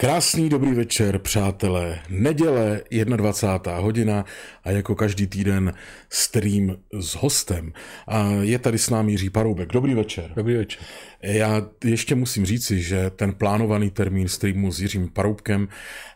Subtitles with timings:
[0.00, 1.98] Krásný dobrý večer, přátelé.
[2.08, 2.82] Neděle,
[3.16, 3.78] 21.
[3.80, 4.24] hodina
[4.64, 5.74] a jako každý týden
[6.10, 7.72] stream s hostem.
[8.06, 9.72] A je tady s námi Jiří Paroubek.
[9.72, 10.32] Dobrý večer.
[10.36, 10.82] Dobrý večer.
[11.22, 15.68] Já ještě musím říci, že ten plánovaný termín streamu s Jiřím Paroubkem,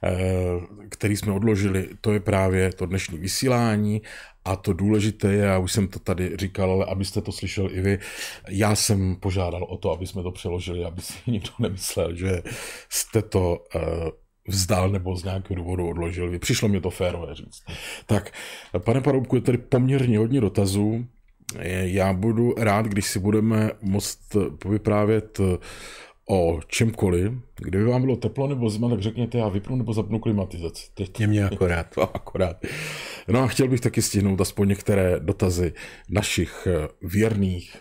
[0.04, 0.10] eh,
[0.88, 4.02] který jsme odložili, to je právě to dnešní vysílání
[4.44, 7.80] a to důležité je, já už jsem to tady říkal, ale abyste to slyšel i
[7.80, 7.98] vy,
[8.48, 12.42] já jsem požádal o to, aby jsme to přeložili, aby si nikdo nemyslel, že
[12.88, 13.82] jste to uh,
[14.48, 16.38] vzdal nebo z nějakého důvodu odložil.
[16.38, 17.62] Přišlo mi to férové říct.
[18.06, 18.32] Tak,
[18.78, 21.06] pane Paroubku, je tady poměrně hodně dotazů.
[21.82, 25.40] Já budu rád, když si budeme moct povyprávět
[26.28, 30.86] o čemkoliv, kdyby vám bylo teplo nebo zima, tak řekněte, já vypnu nebo zapnu klimatizaci.
[30.94, 31.86] Teď je mě akorát.
[31.94, 32.56] To akorát.
[33.28, 35.72] No a chtěl bych taky stihnout aspoň některé dotazy
[36.08, 37.76] našich eh, věrných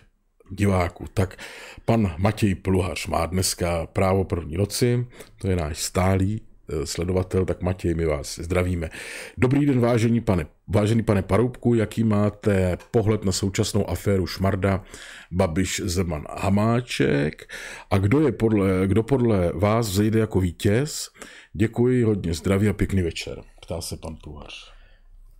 [0.50, 1.04] diváků.
[1.14, 1.36] Tak
[1.84, 5.06] pan Matěj Pluhař má dneska právo první noci,
[5.40, 6.40] to je náš stálý
[6.84, 8.90] sledovatel, tak Matěj, my vás zdravíme.
[9.38, 14.84] Dobrý den, vážený pane, vážený pane Paroubku, jaký máte pohled na současnou aféru Šmarda,
[15.30, 17.52] Babiš, Zeman, Hamáček
[17.90, 21.10] a kdo, je podle, kdo podle vás vzejde jako vítěz?
[21.52, 24.72] Děkuji, hodně zdraví a pěkný večer, ptá se pan Pluhař.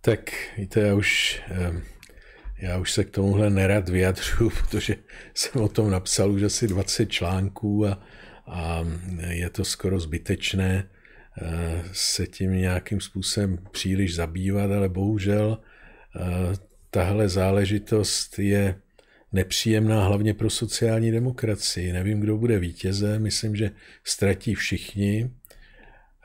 [0.01, 0.19] Tak
[0.57, 1.41] víte, já už,
[2.57, 4.95] já už se k tomuhle nerad vyjadřu, protože
[5.33, 7.99] jsem o tom napsal už asi 20 článků a,
[8.47, 8.85] a
[9.29, 10.89] je to skoro zbytečné
[11.91, 15.57] se tím nějakým způsobem příliš zabývat, ale bohužel
[16.15, 16.21] eh,
[16.89, 18.75] tahle záležitost je
[19.31, 21.93] nepříjemná hlavně pro sociální demokracii.
[21.93, 23.71] Nevím, kdo bude vítěze, myslím, že
[24.03, 25.29] ztratí všichni,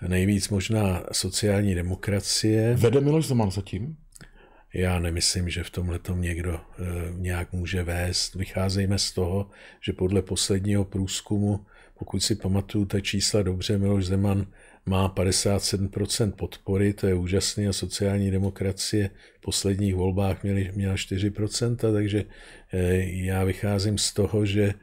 [0.09, 2.75] nejvíc možná sociální demokracie.
[2.77, 3.97] Vede Miloš Zeman zatím?
[4.75, 6.61] Já nemyslím, že v tomhle tom někdo e,
[7.13, 8.35] nějak může vést.
[8.35, 11.67] Vycházejme z toho, že podle posledního průzkumu,
[11.99, 14.47] pokud si pamatuju ta čísla dobře, Miloš Zeman
[14.87, 21.93] má 57% podpory, to je úžasný a sociální demokracie v posledních volbách měli, měla 4%,
[21.93, 22.25] takže
[22.73, 24.75] eh, já vycházím z toho, že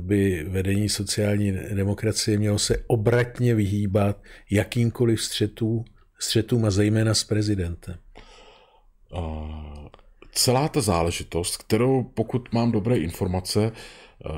[0.00, 5.84] by vedení sociální demokracie mělo se obratně vyhýbat jakýmkoliv střetů,
[6.18, 7.96] střetům a zejména s prezidentem.
[10.32, 14.30] Celá ta záležitost, kterou, pokud mám dobré informace, eh,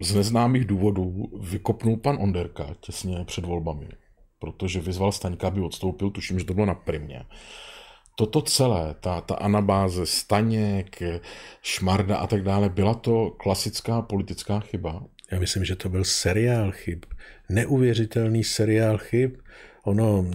[0.00, 3.88] z neznámých důvodů vykopnul pan Onderka těsně před volbami
[4.42, 7.24] protože vyzval Staňka, aby odstoupil, tuším, že to bylo na primě.
[8.14, 11.02] Toto celé, ta, ta anabáze Staněk,
[11.62, 15.02] Šmarda a tak dále, byla to klasická politická chyba?
[15.30, 17.04] Já myslím, že to byl seriál chyb.
[17.48, 19.30] Neuvěřitelný seriál chyb.
[19.84, 20.30] Ono,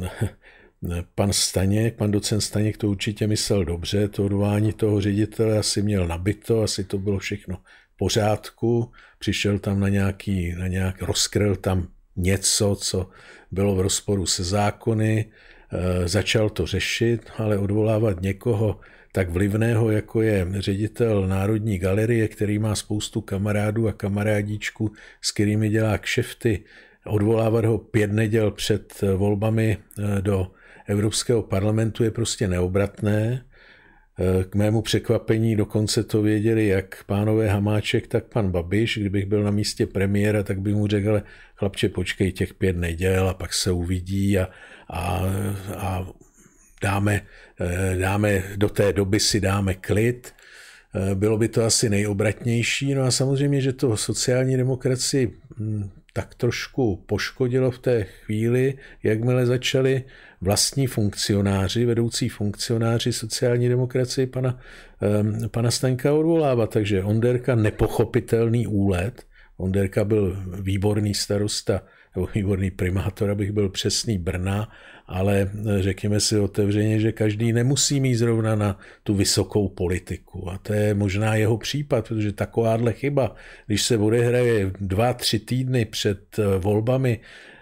[1.15, 6.07] pan Staněk, pan docent Staněk to určitě myslel dobře, to odvání toho ředitele asi měl
[6.07, 7.55] nabito, asi to bylo všechno
[7.93, 13.09] v pořádku, přišel tam na nějaký, na nějak, rozkryl tam něco, co
[13.51, 18.79] bylo v rozporu se zákony, eh, začal to řešit, ale odvolávat někoho
[19.11, 24.91] tak vlivného, jako je ředitel Národní galerie, který má spoustu kamarádů a kamarádičků,
[25.21, 26.63] s kterými dělá kšefty,
[27.05, 30.51] odvolávat ho pět neděl před volbami eh, do
[30.87, 33.45] Evropského parlamentu je prostě neobratné.
[34.49, 38.97] K mému překvapení dokonce to věděli jak pánové Hamáček, tak pan Babiš.
[38.97, 41.23] Kdybych byl na místě premiéra, tak bych mu řekl, ale
[41.55, 44.49] chlapče, počkej těch pět neděl a pak se uvidí a,
[44.89, 45.25] a,
[45.77, 46.07] a
[46.81, 47.21] dáme,
[47.99, 50.33] dáme, do té doby si dáme klid.
[51.13, 52.93] Bylo by to asi nejobratnější.
[52.93, 58.73] No a samozřejmě, že to sociální demokracii hm, tak trošku poškodilo v té chvíli,
[59.03, 60.03] jakmile začali
[60.41, 64.59] vlastní funkcionáři, vedoucí funkcionáři sociální demokracie pana,
[65.51, 66.69] pana Staňka odvolávat.
[66.69, 69.25] Takže Onderka nepochopitelný úlet.
[69.57, 71.81] Onderka byl výborný starosta
[72.15, 74.69] nebo výborný primátor, abych byl přesný Brna,
[75.07, 80.49] ale řekněme si otevřeně, že každý nemusí mít zrovna na tu vysokou politiku.
[80.49, 83.35] A to je možná jeho případ, protože takováhle chyba,
[83.67, 87.56] když se odehraje dva, tři týdny před eh, volbami, eh,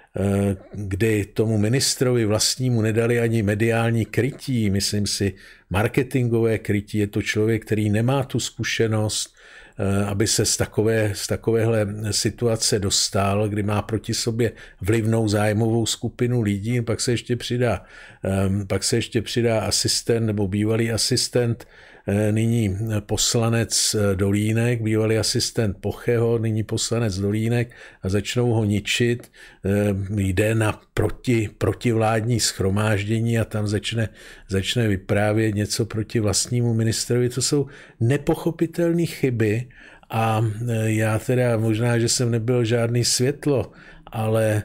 [0.73, 5.33] kdy tomu ministrovi vlastnímu nedali ani mediální krytí, myslím si,
[5.69, 9.35] marketingové krytí, je to člověk, který nemá tu zkušenost,
[9.77, 14.51] Eh, aby se z, takové, z takovéhle situace dostal, kdy má proti sobě
[14.81, 17.83] vlivnou zájmovou skupinu lidí, pak se ještě přidá,
[18.25, 21.94] eh, pak se ještě přidá asistent nebo bývalý asistent Eh,
[22.31, 27.71] nyní poslanec eh, Dolínek, bývalý asistent Pocheho, nyní poslanec Dolínek
[28.01, 29.31] a začnou ho ničit.
[29.65, 34.09] Eh, jde na proti, protivládní schromáždění a tam začne,
[34.49, 37.29] začne vyprávět něco proti vlastnímu ministrovi.
[37.29, 37.67] To jsou
[37.99, 39.67] nepochopitelné chyby
[40.09, 40.45] a
[40.85, 43.71] já teda možná, že jsem nebyl žádný světlo,
[44.05, 44.63] ale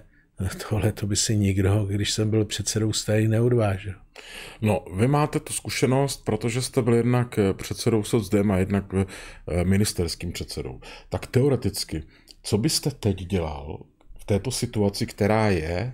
[0.68, 3.94] tohle to by si nikdo, když jsem byl předsedou strany, neodvážil.
[4.62, 8.84] No, vy máte tu zkušenost, protože jste byl jednak předsedou SocDem a jednak
[9.64, 10.80] ministerským předsedou.
[11.08, 12.02] Tak teoreticky,
[12.42, 13.78] co byste teď dělal
[14.18, 15.92] v této situaci, která je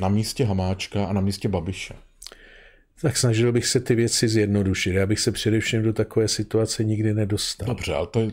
[0.00, 1.94] na místě Hamáčka a na místě Babiše?
[3.02, 4.94] Tak snažil bych se ty věci zjednodušit.
[4.94, 7.66] Já bych se především do takové situace nikdy nedostal.
[7.66, 8.30] Dobře, ale to je...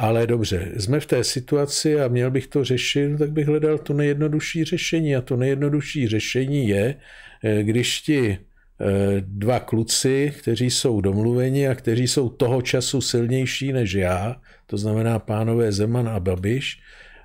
[0.00, 3.92] Ale dobře, jsme v té situaci a měl bych to řešit, tak bych hledal to
[3.92, 5.16] nejjednodušší řešení.
[5.16, 6.94] A to nejjednodušší řešení je,
[7.44, 8.38] eh, když ti
[8.80, 8.86] eh,
[9.20, 15.18] dva kluci, kteří jsou domluveni a kteří jsou toho času silnější než já, to znamená
[15.18, 16.80] pánové Zeman a Babiš,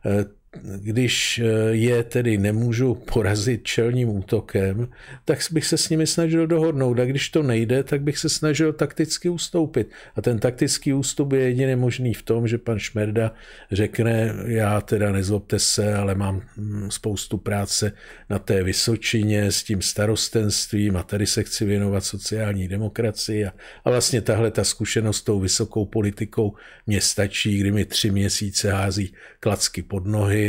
[0.05, 0.25] eh,
[0.61, 4.87] když eh, je tedy nemůžu porazit čelním útokem,
[5.25, 6.99] tak bych se s nimi snažil dohodnout.
[6.99, 9.89] A když to nejde, tak bych se snažil takticky ustoupit.
[10.15, 13.31] A ten taktický ústup je jedině možný v tom, že pan Šmerda
[13.71, 17.91] řekne, já teda nezlobte se, ale mám hm, spoustu práce
[18.29, 23.45] na té Vysočině s tím starostenstvím a tady se chci věnovat sociální demokracii.
[23.45, 23.53] A,
[23.85, 26.53] a vlastně tahle ta zkušenost s tou vysokou politikou
[26.87, 30.44] mě stačí, kdy mi tři měsíce hází klacky pod nohy,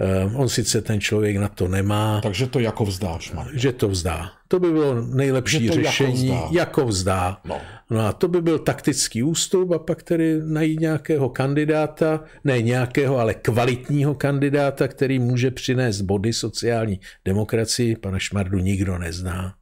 [0.00, 2.20] Eh, on sice ten člověk na to nemá.
[2.20, 3.48] Takže to jako vzdáš, man.
[3.54, 4.30] Že to vzdá.
[4.48, 6.60] To by bylo nejlepší to řešení, jako vzdá.
[6.60, 7.40] Jako vzdá.
[7.44, 7.60] No.
[7.90, 13.18] no a to by byl taktický ústup a pak tedy najít nějakého kandidáta, ne nějakého,
[13.18, 17.96] ale kvalitního kandidáta, který může přinést body sociální demokracii.
[17.96, 19.54] Pana Šmardu nikdo nezná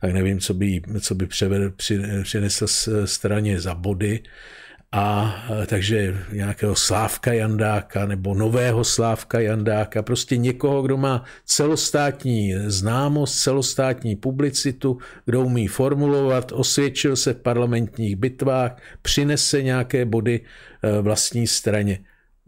[0.00, 1.72] tak nevím, co by, co by převedl,
[2.22, 2.66] přinesl
[3.04, 4.20] straně za body.
[4.96, 12.54] A e, takže nějakého Slávka Jandáka nebo nového Slávka Jandáka, prostě někoho, kdo má celostátní
[12.66, 20.40] známost, celostátní publicitu, kdo umí formulovat, osvědčil se v parlamentních bitvách, přinese nějaké body
[20.82, 21.98] e, vlastní straně.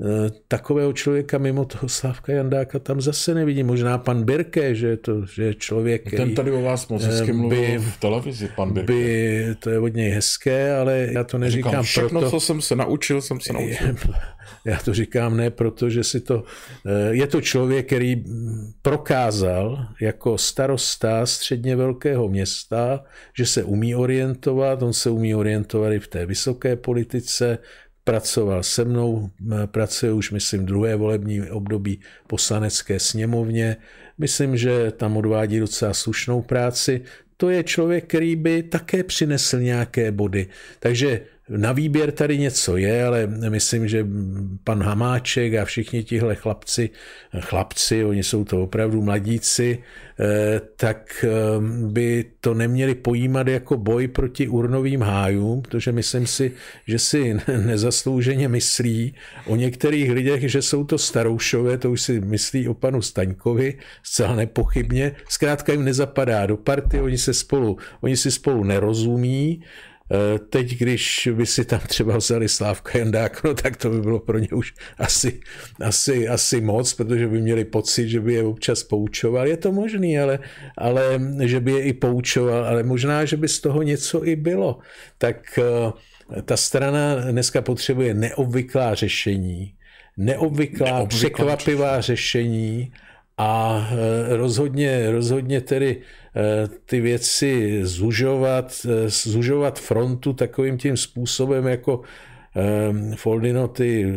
[0.01, 3.67] Eh, takového člověka mimo toho Slávka Jandáka tam zase nevidím.
[3.67, 6.17] Možná pan Birke, že je to že je člověk, který...
[6.17, 8.93] Ten tady o vás moc hezky eh, mluvil v televizi, pan Birke.
[8.93, 12.31] By, to je od něj hezké, ale já to neříkám Říkám, všechno, proto...
[12.31, 13.97] co jsem se naučil, jsem se naučil.
[14.65, 16.45] Já to říkám ne proto, že si to...
[16.87, 18.25] Eh, je to člověk, který
[18.83, 23.05] prokázal jako starosta středně velkého města,
[23.37, 27.59] že se umí orientovat, on se umí orientovat i v té vysoké politice,
[28.07, 29.31] pracoval se mnou,
[29.67, 33.77] pracuje už, myslím, druhé volební období poslanecké sněmovně.
[34.19, 37.03] Myslím, že tam odvádí docela slušnou práci.
[37.37, 40.47] To je člověk, který by také přinesl nějaké body.
[40.79, 44.07] Takže na výběr tady něco je, ale myslím, že
[44.65, 46.91] pan Hamáček a všichni tihle chlapci,
[47.41, 49.79] chlapci, oni jsou to opravdu mladíci,
[50.21, 51.31] eh, tak eh,
[51.87, 56.53] by to neměli pojímat jako boj proti urnovým hájům, protože myslím si,
[56.87, 59.15] že si nezaslouženě myslí
[59.47, 64.37] o některých lidech, že jsou to staroušové, to už si myslí o panu Staňkovi, zcela
[64.37, 65.13] nepochybně.
[65.29, 69.63] Zkrátka jim nezapadá do party, oni se spolu, oni si spolu nerozumí,
[70.51, 74.39] teď, když by si tam třeba vzali Slávka Jandák, no tak to by bylo pro
[74.39, 75.41] ně už asi,
[75.81, 79.47] asi, asi moc, protože by měli pocit, že by je občas poučoval.
[79.47, 80.39] Je to možný, ale,
[80.79, 84.79] ale že by je i poučoval, ale možná, že by z toho něco i bylo.
[85.19, 89.75] Tak eh, ta strana dneska potřebuje neobvyklá řešení,
[90.17, 92.93] neobvyklá, neobvyklá překvapivá řešení
[93.39, 96.26] a eh, rozhodně, rozhodně tedy Eh,
[96.87, 102.01] ty věci zužovat, eh, zužovat frontu takovým tím způsobem, jako
[102.57, 104.13] eh, Foldino, ty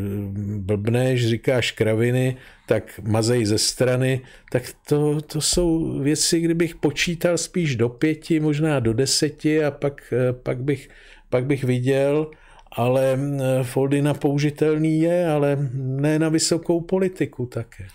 [0.57, 4.21] blbneš, říkáš kraviny, tak mazej ze strany,
[4.51, 10.13] tak to, to jsou věci, kdybych počítal spíš do pěti, možná do deseti a pak,
[10.43, 10.89] pak, bych,
[11.29, 12.31] pak bych viděl,
[12.71, 13.19] ale
[13.63, 17.87] Foldina použitelný je, ale ne na vysokou politiku také.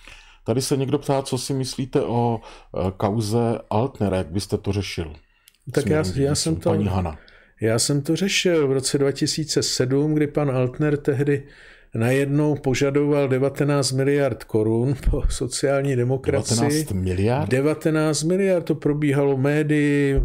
[0.45, 5.13] Tady se někdo ptá, co si myslíte o e, kauze Altner, jak byste to řešil?
[5.73, 6.71] Tak já, já jsem to...
[6.71, 7.19] Paní Hana.
[7.61, 11.43] Já jsem to řešil v roce 2007, kdy pan Altner tehdy
[11.95, 16.57] najednou požadoval 19 miliard korun po sociální demokracii.
[16.57, 17.51] 19 miliard?
[17.51, 20.21] 19 miliard, to probíhalo médii,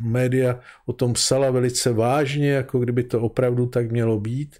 [0.00, 4.56] média o tom psala velice vážně, jako kdyby to opravdu tak mělo být.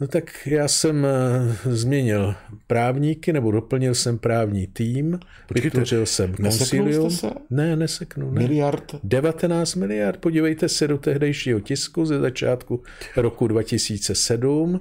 [0.00, 2.34] No tak já jsem eh, změnil
[2.66, 7.10] právníky, nebo doplnil jsem právní tým, Počkejte, vytvořil jsem konsilium.
[7.10, 7.30] se?
[7.50, 8.30] Ne, neseknu.
[8.30, 8.42] Ne.
[8.42, 8.94] Miliard?
[9.04, 10.20] 19 miliard.
[10.20, 12.82] Podívejte se do tehdejšího tisku ze začátku
[13.16, 14.80] roku 2007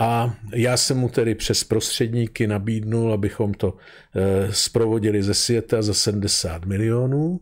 [0.00, 3.76] a já jsem mu tedy přes prostředníky nabídnul, abychom to
[4.16, 7.40] eh, zprovodili ze světa za 70 milionů.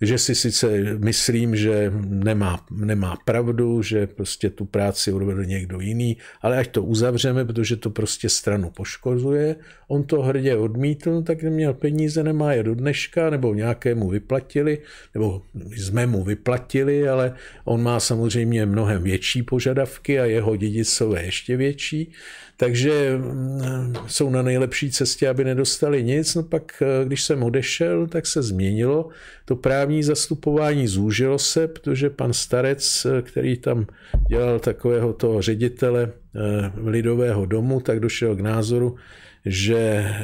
[0.00, 6.16] Že si sice myslím, že nemá, nemá pravdu, že prostě tu práci odvedl někdo jiný,
[6.42, 9.56] ale ať to uzavřeme, protože to prostě stranu poškozuje.
[9.88, 14.78] On to hrdě odmítl, tak neměl peníze, nemá je do dneška, nebo nějakému vyplatili,
[15.14, 15.42] nebo
[15.76, 17.34] jsme mu vyplatili, ale
[17.64, 22.12] on má samozřejmě mnohem větší požadavky a jeho dědicové ještě větší
[22.56, 26.34] takže mm, jsou na nejlepší cestě, aby nedostali nic.
[26.34, 29.08] No pak, eh, když jsem odešel, tak se změnilo.
[29.44, 33.86] To právní zastupování zúžilo se, protože pan Starec, eh, který tam
[34.28, 38.96] dělal takového toho ředitele eh, lidového domu, tak došel k názoru,
[39.44, 40.14] že,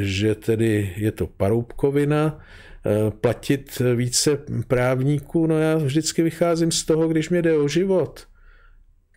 [0.00, 2.38] že tedy je to paroubkovina,
[3.20, 4.38] platit více
[4.68, 8.26] právníků, no já vždycky vycházím z toho, když mě jde o život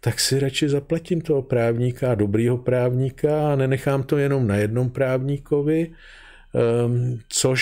[0.02, 5.92] tak si radši zaplatím toho právníka, dobrýho právníka a nenechám to jenom na jednom právníkovi,
[6.86, 7.62] um, což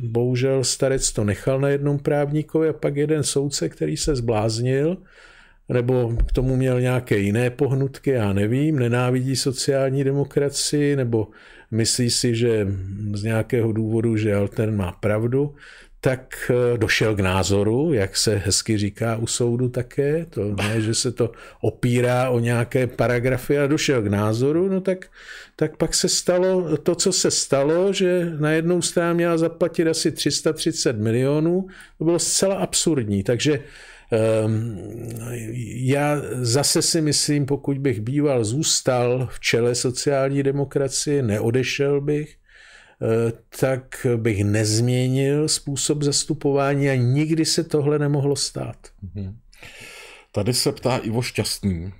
[0.00, 4.96] bohužel starec to nechal na jednom právníkovi a pak jeden soudce, který se zbláznil,
[5.68, 11.28] nebo k tomu měl nějaké jiné pohnutky, já nevím, nenávidí sociální demokracii, nebo
[11.70, 12.66] myslí si, že
[13.14, 15.54] z nějakého důvodu, že Altern má pravdu,
[16.06, 20.94] tak eh, došel k názoru, jak se hezky říká u soudu také, to ne, že
[20.94, 25.06] se to opírá o nějaké paragrafy, a došel k názoru, no tak,
[25.56, 30.12] tak pak se stalo to, co se stalo, že na jednou stranu měla zaplatit asi
[30.12, 31.66] 330 milionů,
[31.98, 33.60] to bylo zcela absurdní, takže
[34.46, 34.78] um,
[35.74, 42.36] já zase si myslím, pokud bych býval zůstal v čele sociální demokracie, neodešel bych,
[43.60, 48.76] tak bych nezměnil způsob zastupování a nikdy se tohle nemohlo stát.
[49.02, 49.38] Mhm.
[50.32, 51.92] Tady se ptá Ivo Šťastný.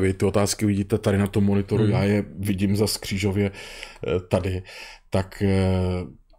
[0.00, 1.92] Vy ty otázky vidíte tady na tom monitoru, hmm.
[1.92, 4.62] já je vidím za skřížově eh, tady.
[5.10, 5.56] Tak eh,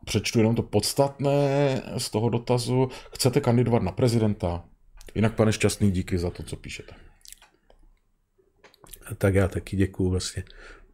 [0.05, 2.89] přečtu jenom to podstatné z toho dotazu.
[3.13, 4.63] Chcete kandidovat na prezidenta?
[5.15, 6.95] Jinak, pane Šťastný, díky za to, co píšete.
[9.17, 10.43] Tak já taky děkuju vlastně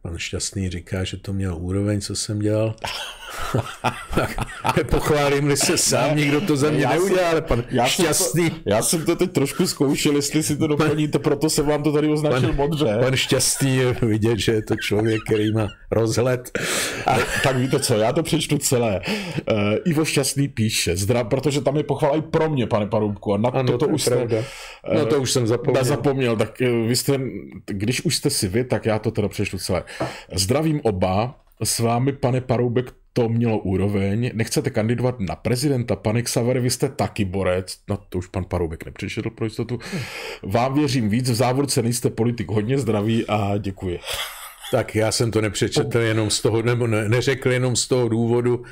[0.02, 2.76] Pan Šťastný říká, že to měl úroveň, co jsem dělal.
[4.90, 8.42] Pochválím-li se sám, nikdo to za mě já neudělal, ale pan já Šťastný...
[8.42, 11.82] Jsem to, já jsem to teď trošku zkoušel, jestli si to doplníte, proto jsem vám
[11.82, 12.98] to tady označil pan, modře.
[13.04, 16.58] Pan Šťastný je vidět, že je to člověk, který má rozhled.
[17.06, 17.16] A...
[17.42, 19.00] tak víte co, já to přečtu celé.
[19.52, 23.38] Uh, Ivo Šťastný píše, zdrav, protože tam je pochvala i pro mě, pane Parubku, a
[23.38, 24.30] na ano, to, to už jste, uh,
[24.94, 25.84] No to už jsem zapomněl.
[25.84, 27.20] Zapomněl, tak uh, vy jste,
[27.66, 29.84] když už jste si vy, tak já to teda přečtu celé.
[30.32, 34.30] Zdravím oba, s vámi, pane Paroubek, to mělo úroveň.
[34.34, 37.78] Nechcete kandidovat na prezidenta, pane Xaver, vy jste taky borec.
[37.88, 39.78] Na to už pan Paroubek nepřišel pro jistotu.
[40.42, 43.98] Vám věřím víc, v závodce nejste politik, hodně zdraví a děkuji.
[44.72, 48.62] Tak já jsem to nepřečetl jenom z toho, nebo ne, neřekl jenom z toho důvodu,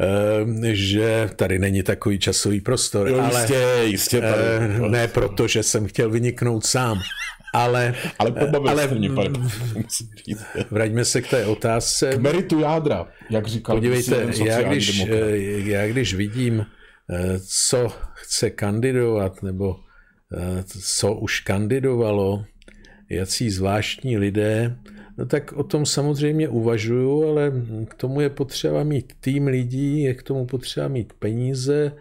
[0.00, 3.08] eh, že tady není takový časový prostor.
[3.08, 4.20] Jo, ale jistě, jistě.
[4.20, 7.00] Tady, eh, ne proto, že jsem chtěl vyniknout sám,
[7.56, 8.34] ale, ale,
[8.66, 9.30] ale mě, pane,
[10.70, 12.10] vraťme se k té otázce.
[12.10, 13.76] K meritu jádra, jak říkal.
[13.76, 16.66] Podívejte, já když, eh, já když vidím,
[17.10, 19.76] eh, co chce kandidovat, nebo
[20.32, 22.44] eh, co už kandidovalo,
[23.10, 24.76] jací zvláštní lidé,
[25.18, 27.52] no tak o tom samozřejmě uvažuju, ale
[27.88, 31.92] k tomu je potřeba mít tým lidí, je k tomu potřeba mít peníze,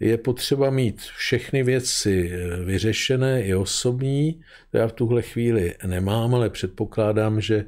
[0.00, 4.40] je potřeba mít všechny věci eh, vyřešené i osobní.
[4.70, 7.64] To já v tuhle chvíli nemám, ale předpokládám, že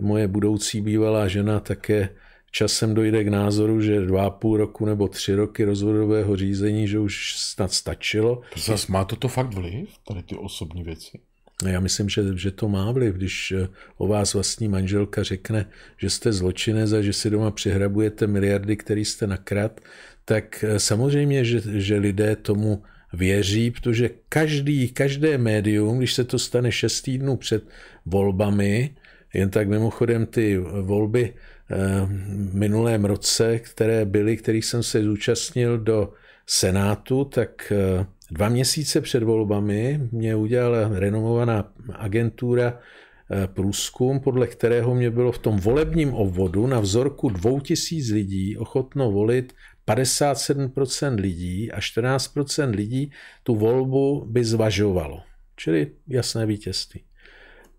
[0.00, 2.08] moje budoucí bývalá žena také
[2.50, 7.34] časem dojde k názoru, že dva půl roku nebo tři roky rozvodového řízení, že už
[7.36, 8.40] snad stačilo.
[8.56, 11.18] Zas má toto fakt vliv, tady ty osobní věci?
[11.66, 15.66] Já myslím, že, že to má vliv, když eh, o vás vlastní manželka řekne,
[15.96, 19.80] že jste zločinec a že si doma přihrabujete miliardy, které jste nakrát,
[20.28, 22.82] tak eh, samozřejmě, že, že lidé tomu
[23.12, 27.64] věří, protože každý, každé médium, když se to stane šest týdnů před
[28.06, 28.90] volbami,
[29.34, 31.76] jen tak mimochodem ty volby eh,
[32.50, 36.12] v minulém roce, které byly, kterých jsem se zúčastnil do
[36.46, 42.80] Senátu, tak eh, dva měsíce před volbami mě udělala renomovaná agentura
[43.46, 49.52] průzkum, podle kterého mě bylo v tom volebním obvodu na vzorku 2000 lidí ochotno volit
[49.88, 55.22] 57% lidí a 14% lidí tu volbu by zvažovalo.
[55.56, 57.04] Čili jasné vítězství.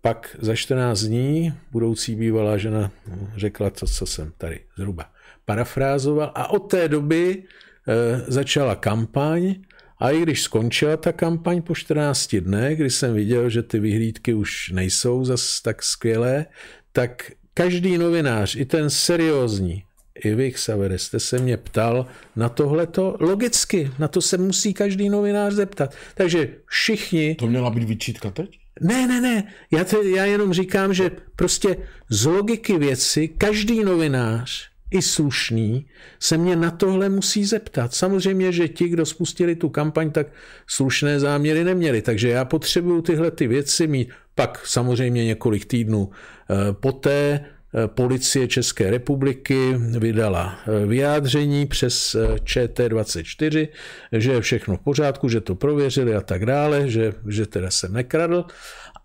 [0.00, 2.90] Pak za 14 dní budoucí bývalá žena
[3.36, 5.12] řekla to, co jsem tady zhruba
[5.44, 9.54] parafrázoval a od té doby e, začala kampaň
[9.98, 14.34] a i když skončila ta kampaň po 14 dnech, kdy jsem viděl, že ty vyhlídky
[14.34, 16.46] už nejsou zas tak skvělé,
[16.92, 19.84] tak každý novinář, i ten seriózní,
[20.24, 23.90] i vy, Xavere, jste se mě ptal na tohleto logicky.
[23.98, 25.94] Na to se musí každý novinář zeptat.
[26.14, 27.34] Takže všichni...
[27.34, 28.50] To měla být vyčítka teď?
[28.80, 29.44] Ne, ne, ne.
[29.70, 31.76] Já, te, já jenom říkám, že prostě
[32.10, 35.86] z logiky věci každý novinář i slušný
[36.20, 37.94] se mě na tohle musí zeptat.
[37.94, 40.26] Samozřejmě, že ti, kdo spustili tu kampaň, tak
[40.66, 42.02] slušné záměry neměli.
[42.02, 44.08] Takže já potřebuju tyhle ty věci mít.
[44.34, 47.44] Pak samozřejmě několik týdnů eh, poté
[47.86, 53.68] policie České republiky vydala eh, vyjádření přes ČT24,
[54.12, 57.92] že je všechno v pořádku, že to prověřili a tak dále, že, že teda jsem
[57.92, 58.44] nekradl.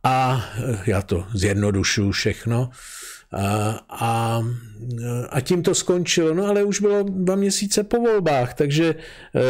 [0.04, 0.46] A
[0.86, 2.70] já to zjednodušuju všechno.
[3.32, 4.44] A, a,
[5.30, 6.34] a tím to skončilo.
[6.34, 8.96] No ale už bylo dva měsíce po volbách, takže
[9.36, 9.42] eh,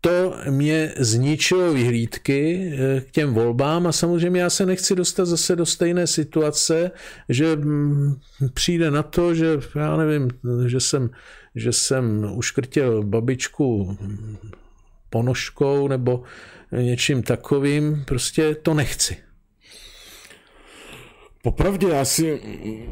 [0.00, 5.56] to mě zničilo vyhlídky eh, k těm volbám a samozřejmě já se nechci dostat zase
[5.56, 6.90] do stejné situace,
[7.28, 8.14] že mm,
[8.54, 10.30] přijde na to, že já nevím,
[10.66, 11.10] že jsem,
[11.54, 13.98] že jsem uškrtil babičku
[15.10, 16.22] ponožkou nebo
[16.72, 19.29] něčím takovým, prostě to nechci.
[21.42, 22.40] Popravdě, já si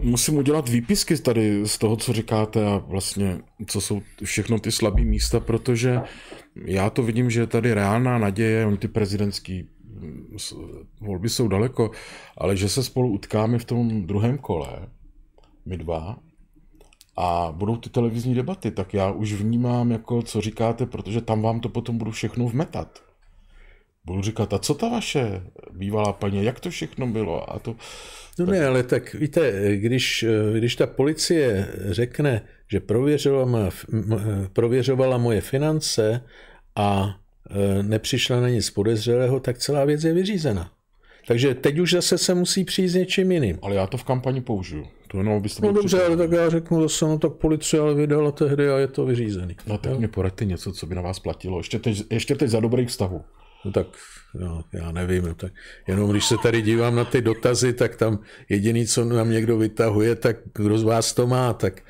[0.02, 5.02] musím udělat výpisky tady z toho, co říkáte a vlastně, co jsou všechno ty slabé
[5.02, 6.00] místa, protože
[6.64, 9.68] já to vidím, že je tady reálná naděje, oni ty prezidentský
[11.00, 11.90] volby jsou daleko,
[12.36, 14.88] ale že se spolu utkáme v tom druhém kole,
[15.66, 16.18] my dva,
[17.16, 21.60] a budou ty televizní debaty, tak já už vnímám, jako co říkáte, protože tam vám
[21.60, 23.02] to potom budu všechno vmetat.
[24.04, 25.42] Budu říkat, a co ta vaše
[25.78, 27.54] bývalá paní, jak to všechno bylo?
[27.54, 27.76] A to,
[28.38, 33.70] No ne, ale tak víte, když, když ta policie řekne, že prověřovala,
[34.52, 36.20] prověřovala moje finance
[36.76, 37.16] a
[37.50, 40.70] e, nepřišla na nic podezřelého, tak celá věc je vyřízena.
[41.26, 43.58] Takže teď už zase se musí přijít s něčím jiným.
[43.62, 44.86] Ale já to v kampani použiju.
[45.08, 48.32] To jenom, abyste no dobře, ale tak já řeknu zase, no tak policie ale vydala
[48.32, 49.56] tehdy a je to vyřízený.
[49.66, 51.58] No tak mě poradte něco, co by na vás platilo.
[51.58, 53.24] Ještě teď, ještě teď za dobrých vztahů.
[53.68, 53.86] No tak
[54.34, 55.24] no, já nevím.
[55.24, 55.52] No, tak
[55.88, 60.14] jenom když se tady dívám na ty dotazy, tak tam jediný, co nám někdo vytahuje,
[60.14, 61.82] tak kdo z vás to má, tak...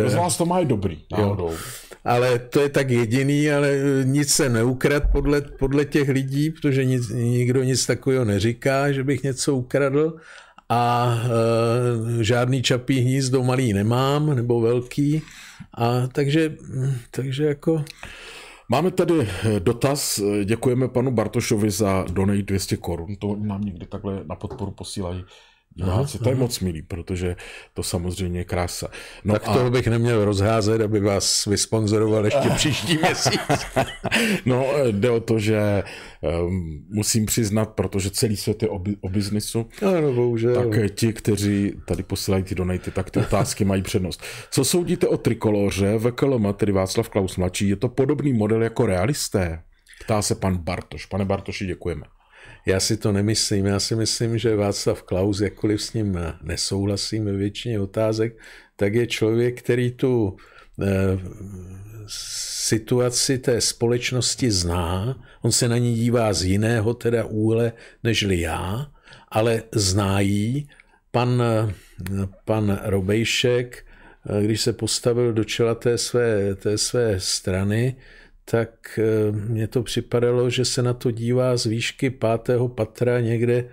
[0.00, 1.50] Kdo z vás to má je dobrý, náhodou.
[1.50, 1.56] Jo.
[2.04, 7.08] Ale to je tak jediný, ale nic se neukrad podle, podle těch lidí, protože nic,
[7.08, 10.16] nikdo nic takového neříká, že bych něco ukradl
[10.68, 11.14] a
[12.20, 15.22] e, žádný čapí hnízdo malý nemám, nebo velký.
[15.74, 16.54] A takže,
[17.10, 17.84] takže jako...
[18.68, 24.24] Máme tady eh, dotaz, děkujeme panu Bartošovi za donate 200 korun, to nám někdy takhle
[24.24, 25.24] na podporu posílají
[25.76, 26.18] diváci.
[26.18, 27.36] To je moc milý, protože
[27.74, 28.88] to samozřejmě je krása.
[29.24, 29.52] No tak a...
[29.52, 33.40] toho bych neměl rozházet, aby vás vysponzoroval ještě příští měsíc.
[34.46, 35.82] no, jde o to, že
[36.20, 40.70] um, musím přiznat, protože celý svět je o, o biznisu, ano, bohužel.
[40.70, 44.22] tak ti, kteří tady posílají ty donaty, tak ty otázky mají přednost.
[44.50, 47.68] Co soudíte o trikoloře VKLM, tedy Václav Klaus mladší?
[47.68, 49.62] Je to podobný model jako realisté?
[50.04, 51.06] Ptá se pan Bartoš.
[51.06, 52.15] Pane Bartoši, děkujeme.
[52.66, 53.66] Já si to nemyslím.
[53.66, 58.38] Já si myslím, že Václav Klaus, jakkoliv s ním nesouhlasím ve většině otázek,
[58.76, 60.36] tak je člověk, který tu
[60.82, 61.18] eh,
[62.06, 65.16] situaci té společnosti zná.
[65.42, 67.72] On se na ní dívá z jiného teda úhle
[68.04, 68.90] nežli já,
[69.28, 70.68] ale zná jí.
[71.10, 71.42] Pan,
[72.44, 73.86] pan Robejšek,
[74.28, 77.96] eh, když se postavil do čela té své, té své strany,
[78.50, 83.64] tak eh, mně to připadalo, že se na to dívá z výšky pátého patra někde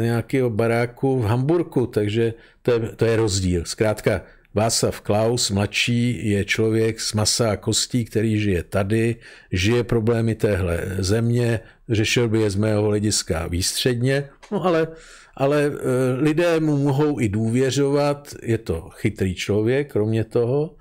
[0.00, 3.62] nějakého baráku v Hamburku, takže to je, to je rozdíl.
[3.64, 4.20] Zkrátka,
[4.54, 9.16] Václav Klaus, mladší, je člověk z masa a kostí, který žije tady,
[9.52, 14.88] žije problémy téhle země, řešil by je z mého hlediska výstředně, no ale,
[15.36, 20.76] ale eh, lidé mu mohou i důvěřovat, je to chytrý člověk, kromě toho,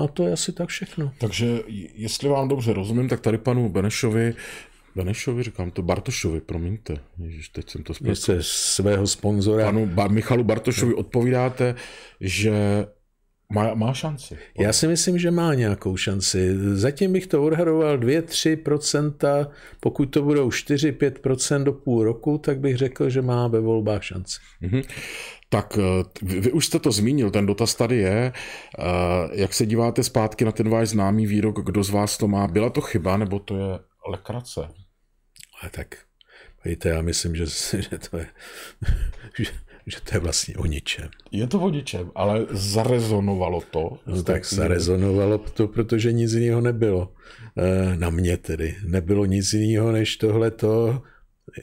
[0.00, 1.12] No to je asi tak všechno.
[1.18, 1.60] Takže
[1.94, 4.34] jestli vám dobře rozumím, tak tady panu Benešovi
[4.96, 6.96] Benešovi, říkám to Bartošovi, promiňte.
[7.18, 8.38] Ježiš, teď jsem to spletl.
[8.40, 9.64] svého sponzora.
[9.64, 11.74] Panu ba- Michalu Bartošovi odpovídáte,
[12.20, 12.86] že
[13.52, 14.38] má, má šanci.
[14.58, 16.56] Já si myslím, že má nějakou šanci.
[16.74, 19.46] Zatím bych to odhadoval 2-3%,
[19.80, 24.36] pokud to budou 4-5% do půl roku, tak bych řekl, že má ve volbách šanci.
[24.62, 24.82] Mm-hmm.
[25.52, 28.32] Tak eh, vy už jste to zmínil, ten dotaz tady je.
[28.78, 28.82] Eh,
[29.32, 32.48] jak se díváte zpátky na ten váš známý výrok, kdo z vás to má?
[32.48, 33.78] Byla to chyba, nebo to je
[34.10, 34.60] lekrace?
[35.62, 35.98] A tak,
[36.64, 37.46] víte, já myslím, že,
[37.90, 38.26] že to je...
[39.38, 39.52] Že,
[39.86, 41.10] že to je vlastně o ničem.
[41.30, 43.98] Je to o ničem, ale zarezonovalo to.
[44.06, 47.12] No tak zarezonovalo to, protože nic jiného nebylo.
[47.58, 48.76] Eh, na mě tedy.
[48.84, 51.02] Nebylo nic jiného, než tohle to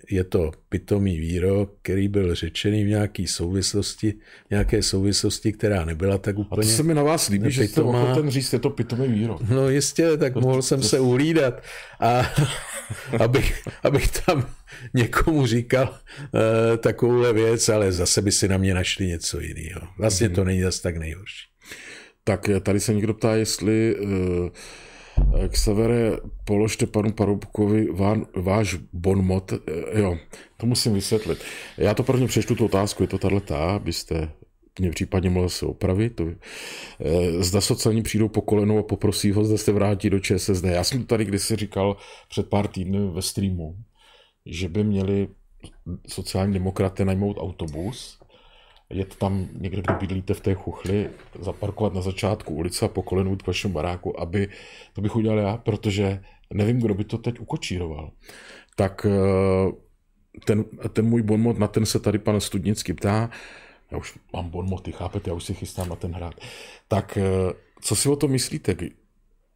[0.09, 4.13] je to pitomý výrok, který byl řečený v nějaké souvislosti,
[4.49, 6.67] nějaké souvislosti, která nebyla tak úplně...
[6.67, 9.41] A to se mi na vás líbí, že jste ochoten říct, je to pitomý výrok.
[9.49, 10.87] No jistě, tak to, mohl jsem to...
[10.87, 11.63] se uhlídat.
[11.99, 12.31] A
[13.19, 14.49] abych, abych tam
[14.93, 19.81] někomu říkal uh, takovouhle věc, ale zase by si na mě našli něco jiného.
[19.97, 21.47] Vlastně to není zase tak nejhorší.
[22.23, 24.09] Tak tady se někdo ptá, jestli uh,
[25.47, 27.87] k severe položte panu Paroubkovi
[28.35, 29.53] váš bonmot.
[29.53, 30.17] Eh, jo,
[30.57, 31.39] to musím vysvětlit.
[31.77, 34.31] Já to prvně přečtu tu otázku, je to tahle ta, abyste
[34.79, 36.15] mě případně mohl se opravit.
[36.15, 40.63] To, eh, zda sociální přijdou po kolenu a poprosí ho, zda se vrátí do ČSSD.
[40.63, 41.97] Já jsem to tady kdysi říkal
[42.29, 43.75] před pár týdny ve streamu,
[44.45, 45.27] že by měli
[46.07, 48.16] sociální demokraté najmout autobus
[48.89, 53.47] jet tam někde, kde bydlíte v té chuchli, zaparkovat na začátku ulice a pokolenout k
[53.47, 54.47] vašemu baráku, aby
[54.93, 56.23] to bych udělal já, protože
[56.53, 58.11] nevím, kdo by to teď ukočíroval.
[58.75, 59.71] Tak eh,
[60.45, 63.29] ten, ten můj bonmot, na ten se tady pan Studnický ptá,
[63.91, 66.35] já už mám bonmoty, chápete, já už si chystám na ten hrát.
[66.87, 68.75] Tak eh, co si o to myslíte?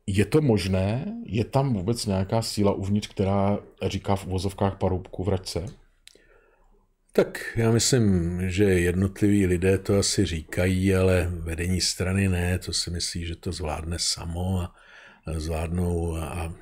[0.08, 1.15] Je to možné?
[1.26, 5.81] Je tam vůbec nějaká síla uvnitř, která říká v uvozovkách paroubku vraťce?
[7.13, 12.91] Tak já myslím, že jednotliví lidé to asi říkají, ale vedení strany ne, to si
[12.91, 14.76] myslí, že to zvládne samo a
[15.38, 16.54] zvládnou a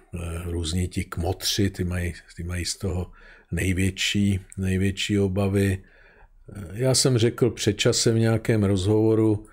[0.45, 3.11] různí ti kmotři, ty mají, ty mají z toho
[3.51, 5.83] největší, největší obavy.
[6.73, 9.45] Já jsem řekl před časem v nějakém rozhovoru,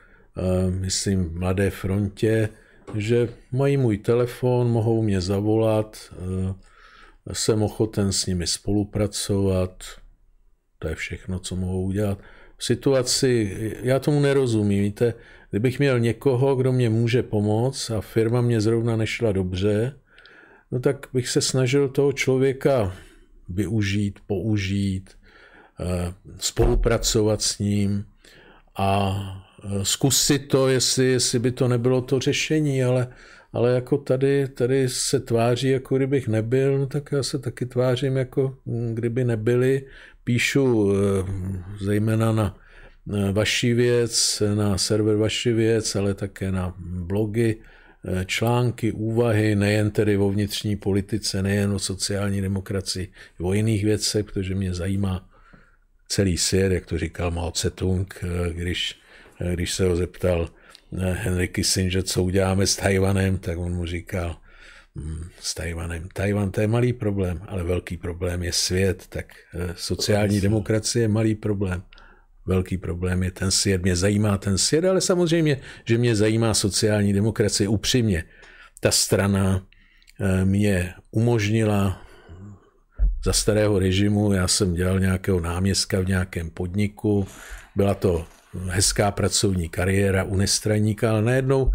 [0.69, 2.49] myslím v Mladé frontě,
[2.95, 6.15] že mají můj telefon, mohou mě zavolat,
[7.33, 9.85] jsem ochoten s nimi spolupracovat,
[10.79, 12.19] to je všechno, co mohou udělat.
[12.57, 15.15] V situaci, já tomu nerozumím, víte,
[15.51, 19.93] kdybych měl někoho, kdo mě může pomoct a firma mě zrovna nešla dobře,
[20.71, 22.93] no tak bych se snažil toho člověka
[23.49, 25.11] využít, použít,
[25.81, 28.05] eh, spolupracovat s ním
[28.77, 29.17] a
[29.65, 33.09] eh, zkusit to, jestli, jestli by to nebylo to řešení, ale,
[33.53, 38.17] ale jako tady, tady se tváří, jako kdybych nebyl, no tak já se taky tvářím,
[38.17, 39.87] jako hm, kdyby nebyli,
[40.27, 41.25] píšu eh,
[41.85, 42.59] zejména na
[43.33, 50.17] vaši věc, na server vaši věc, ale také na blogy, eh, články, úvahy, nejen tedy
[50.17, 55.31] o vnitřní politice, nejen o sociální demokracii, o jiných věcech, protože mě zajímá
[56.09, 58.99] celý svět, jak to říkal Mao Tse-tung, eh, když,
[59.55, 60.49] když se ho zeptal
[61.13, 64.37] Henry Kissinger, co uděláme s Tajvanem, tak on mu říkal,
[65.41, 66.09] s Tajvanem.
[66.13, 71.09] Tajvan to je malý problém, ale velký problém je svět, tak eh, sociální demokracie je
[71.09, 71.83] malý problém.
[72.47, 73.83] Velký problém je ten svět.
[73.83, 78.25] Mě zajímá ten svět, ale samozřejmě, že mě zajímá sociální demokracie upřímně.
[78.81, 79.67] Ta strana
[80.21, 82.03] eh, mě umožnila
[83.25, 87.27] za starého režimu, já jsem dělal nějakého náměstka v nějakém podniku,
[87.77, 88.27] byla to
[88.69, 91.73] hezká pracovní kariéra u nestraníka, ale najednou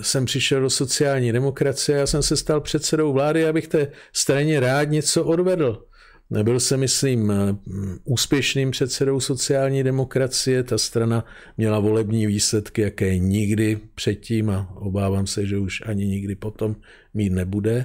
[0.00, 4.84] jsem přišel do sociální demokracie, já jsem se stal předsedou vlády, abych té straně rád
[4.84, 5.84] něco odvedl.
[6.30, 7.56] Nebyl jsem, myslím, eh,
[8.04, 10.62] úspěšným předsedou sociální demokracie.
[10.62, 11.24] Ta strana
[11.56, 16.76] měla volební výsledky, jaké nikdy předtím a obávám se, že už ani nikdy potom
[17.14, 17.84] mít nebude.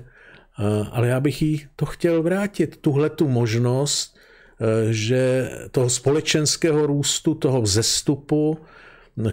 [0.60, 4.15] Eh, ale já bych jí to chtěl vrátit, tuhle tu možnost,
[4.89, 8.58] že toho společenského růstu, toho vzestupu,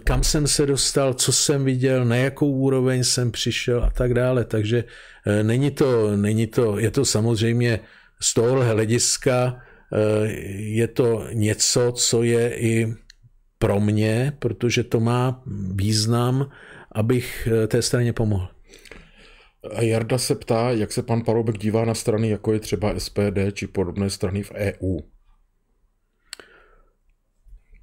[0.03, 4.45] kam jsem se dostal, co jsem viděl, na jakou úroveň jsem přišel a tak dále.
[4.45, 4.83] Takže
[5.27, 7.79] eh, není to, není to je to samozřejmě
[8.21, 9.61] z tohohle hlediska
[9.93, 12.93] eh, je to něco, co je i
[13.59, 15.43] pro mě, protože to má
[15.75, 16.49] význam,
[16.91, 18.47] abych eh, té straně pomohl.
[19.75, 23.39] A Jarda se ptá, jak se pan Paroubek dívá na strany, jako je třeba SPD
[23.53, 24.99] či podobné strany v EU.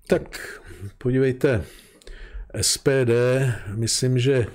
[0.07, 0.61] Tak
[0.99, 1.65] podívejte,
[2.61, 3.11] SPD,
[3.75, 4.47] myslím, že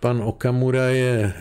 [0.00, 1.32] pan Okamura je,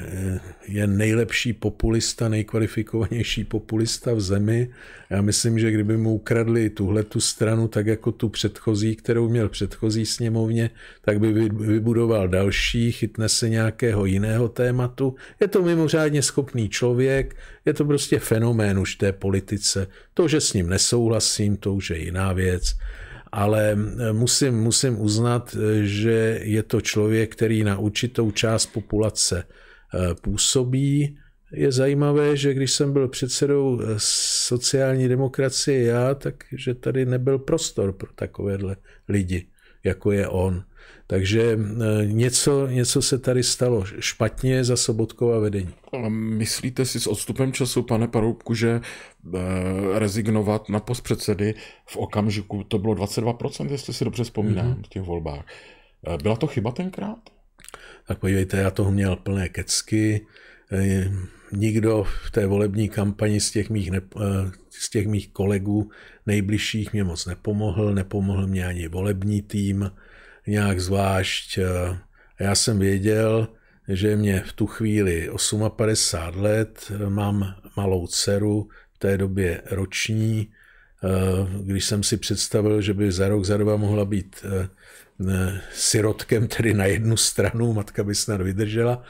[0.67, 4.69] je nejlepší populista, nejkvalifikovanější populista v zemi.
[5.10, 9.49] Já myslím, že kdyby mu ukradli tuhle tu stranu, tak jako tu předchozí, kterou měl
[9.49, 10.69] předchozí sněmovně,
[11.01, 15.15] tak by vybudoval další, chytne se nějakého jiného tématu.
[15.41, 19.88] Je to mimořádně schopný člověk, je to prostě fenomén už té politice.
[20.13, 22.75] To, že s ním nesouhlasím, to už je jiná věc
[23.35, 29.43] ale eh, musím, musím uznat, eh, že je to člověk, který na určitou část populace
[29.43, 31.17] eh, působí.
[31.51, 33.81] Je zajímavé, že když jsem byl předsedou
[34.47, 38.75] sociální demokracie já, takže tady nebyl prostor pro takovéhle
[39.07, 39.47] lidi,
[39.83, 40.63] jako je on.
[41.07, 41.59] Takže
[42.05, 45.73] něco, něco se tady stalo špatně za Sobotkova vedení.
[46.09, 48.81] Myslíte si s odstupem času, pane Paroubku, že
[49.93, 51.53] rezignovat na post předsedy
[51.85, 54.83] v okamžiku, to bylo 22%, jestli si dobře vzpomínám, mm-hmm.
[54.83, 55.45] v těch volbách.
[56.23, 57.19] Byla to chyba tenkrát?
[58.07, 60.27] Tak podívejte, já toho měl plné kecky.
[60.71, 61.11] Eh,
[61.51, 65.89] nikdo v té volební kampani z těch mých, ne, eh, z těch mých kolegů
[66.25, 69.91] nejbližších mě moc nepomohl, nepomohl mě ani volební tým
[70.47, 71.58] nějak zvlášť.
[71.58, 71.97] Eh,
[72.39, 73.47] já jsem věděl,
[73.88, 75.29] že mě v tu chvíli
[75.75, 80.51] 58 let, mám malou dceru, v té době roční,
[81.62, 84.45] když jsem si představil, že by za rok, za dva mohla být
[85.73, 89.03] sirotkem, tedy na jednu stranu, matka by snad vydržela,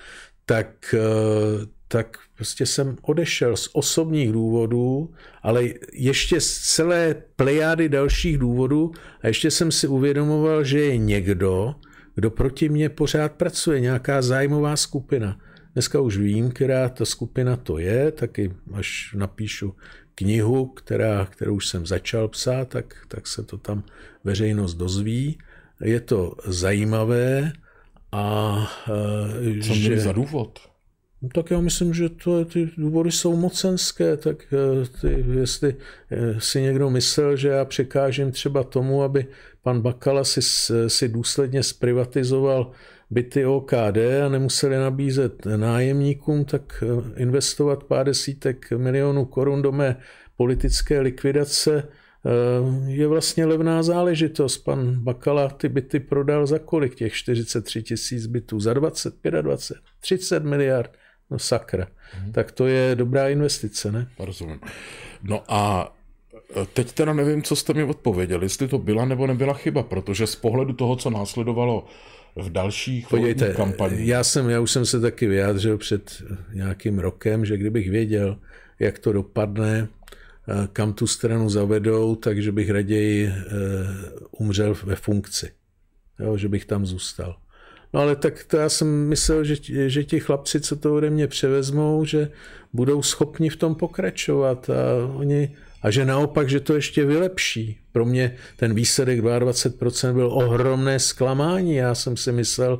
[0.46, 8.38] tak, eh, tak prostě jsem odešel z osobních důvodů, ale ještě z celé plejády dalších
[8.38, 11.76] důvodů a ještě jsem si uvědomoval, že je někdo,
[12.16, 15.40] kdo proti mně pořád pracuje, nějaká zájmová skupina.
[15.74, 19.76] Dneska už vím, která ta skupina to je, taky až napíšu
[20.16, 23.84] knihu, která, kterou už jsem začal psát, tak, tak se to tam
[24.24, 25.38] veřejnost dozví.
[25.82, 27.52] Je to zajímavé,
[28.12, 28.56] a
[28.90, 30.00] uh, Co že...
[30.00, 30.60] za důvod?
[31.26, 36.40] No, tak já myslím, že to, ty důvody jsou mocenské, tak uh, ty, jestli uh,
[36.40, 39.26] si někdo myslel, že já překážím třeba tomu, aby
[39.62, 40.42] pan Bakala si,
[40.88, 42.72] si důsledně zprivatizoval
[43.10, 46.84] byty OKD a nemuseli nabízet nájemníkům, tak
[47.16, 49.98] investovat pár desítek milionů korun do mé
[50.38, 51.84] politické likvidace
[52.26, 54.58] Eh, je vlastně levná záležitost.
[54.58, 58.60] Pan Bakala ty byty prodal za kolik těch 43 tisíc bytů?
[58.60, 60.98] Za 20, 25, 30 miliard.
[61.36, 61.88] No sakra.
[62.12, 62.32] Hmm.
[62.32, 64.08] Tak to je dobrá investice, ne?
[64.20, 64.60] Rozumím.
[65.24, 65.94] No a
[66.56, 70.28] eh, teď teda nevím, co jste mi odpověděl, jestli to byla nebo nebyla chyba, protože
[70.28, 71.86] z pohledu toho, co následovalo
[72.36, 74.08] v dalších Podívejte, kampaních.
[74.08, 78.38] Já, jsem, já už jsem se taky vyjádřil před nějakým rokem, že kdybych věděl,
[78.80, 79.88] jak to dopadne,
[80.48, 83.42] Eh, kam tu stranu zavedou, takže bych raději eh,
[84.32, 85.52] umřel ve funkci,
[86.20, 87.38] jo, že bych tam zůstal.
[87.96, 89.56] No ale tak to já jsem myslel, že,
[89.90, 92.30] že ti chlapci, co to ode mě převezmou, že
[92.74, 97.80] budou schopni v tom pokračovat a oni a že naopak, že to ještě vylepší.
[97.92, 101.76] Pro mě ten výsledek 22% byl ohromné zklamání.
[101.76, 102.80] Já jsem si myslel,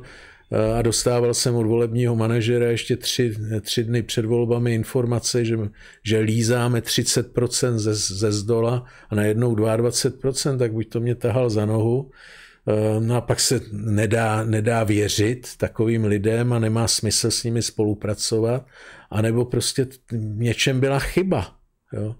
[0.78, 5.58] a dostával jsem od volebního manažera ještě tři, tři dny před volbami informace, že,
[6.04, 11.66] že lízáme 30% ze, ze zdola a najednou 22%, tak buď to mě tahal za
[11.66, 12.45] nohu, eh,
[12.98, 18.66] No a pak se nedá, nedá věřit takovým lidem a nemá smysl s nimi spolupracovat,
[19.10, 21.56] anebo prostě v něčem byla chyba.
[21.92, 22.14] Jo?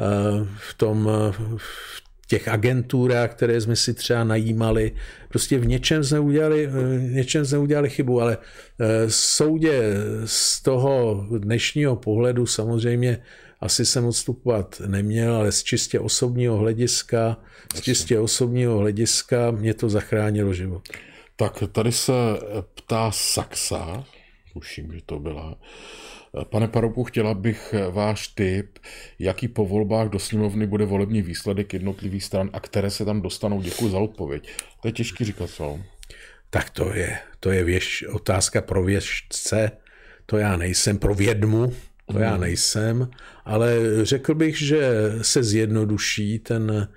[0.00, 1.10] Eh, v tom,
[1.56, 4.92] v těch agenturách, které jsme si třeba najímali.
[5.28, 8.38] Prostě v něčem jsme udělali, něčem jsme udělali chybu, ale
[8.80, 13.18] eh, soudě z toho dnešního pohledu samozřejmě
[13.64, 17.36] asi jsem odstupovat neměl, ale z čistě osobního hlediska,
[17.74, 20.88] z čistě osobního hlediska mě to zachránilo život.
[21.36, 22.12] Tak tady se
[22.74, 24.04] ptá Saxa,
[24.52, 25.58] tuším, že to byla,
[26.50, 28.78] Pane Paropu, chtěla bych váš tip,
[29.18, 33.62] jaký po volbách do sněmovny bude volební výsledek jednotlivých stran a které se tam dostanou.
[33.62, 34.48] Děkuji za odpověď.
[34.82, 35.80] To je těžký říkat, co?
[36.50, 39.70] Tak to je, to je věž, otázka pro věžce,
[40.26, 41.72] to já nejsem, pro vědmu,
[42.12, 42.40] to já mhm.
[42.40, 43.08] nejsem,
[43.44, 46.88] ale řekl bych, že se zjednoduší ten,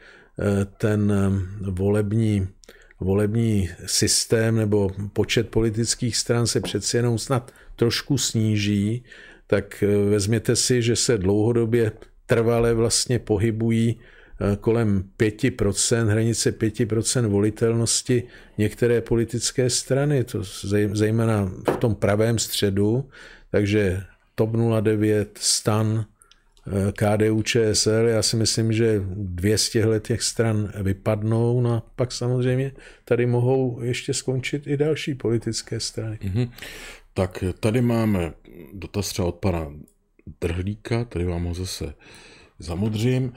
[0.78, 1.14] ten
[1.62, 2.48] volební,
[3.00, 9.04] volební systém nebo počet politických stran se přeci jenom snad trošku sníží,
[9.48, 11.92] tak eh, vezměte si, že se dlouhodobě
[12.26, 18.24] trvale vlastně pohybují eh, kolem 5%, hranice 5% volitelnosti
[18.58, 20.42] některé politické strany, to
[20.94, 23.10] zejména v tom pravém středu,
[23.52, 24.04] takže
[24.38, 26.06] TOP 09, STAN,
[26.68, 32.12] eh, KDU, ČSL, já si myslím, že 200 let těch stran vypadnou, no a pak
[32.12, 32.72] samozřejmě
[33.06, 36.20] tady mohou ještě skončit i další politické strany.
[36.22, 36.50] Mm-hmm.
[37.14, 38.34] Tak tady máme
[38.74, 39.72] dotaz třeba od pana
[40.42, 41.94] Drhlíka, tady vám ho zase
[42.60, 43.34] zamudřím,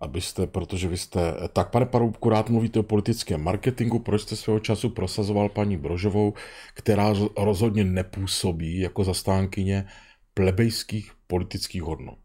[0.00, 1.20] abyste, protože vy jste,
[1.52, 6.34] tak pane Paroubku, rád mluvíte o politickém marketingu, proč jste svého času prosazoval paní Brožovou,
[6.74, 9.86] která rozhodně nepůsobí jako zastánkyně
[10.34, 12.18] plebejských politických hodnot?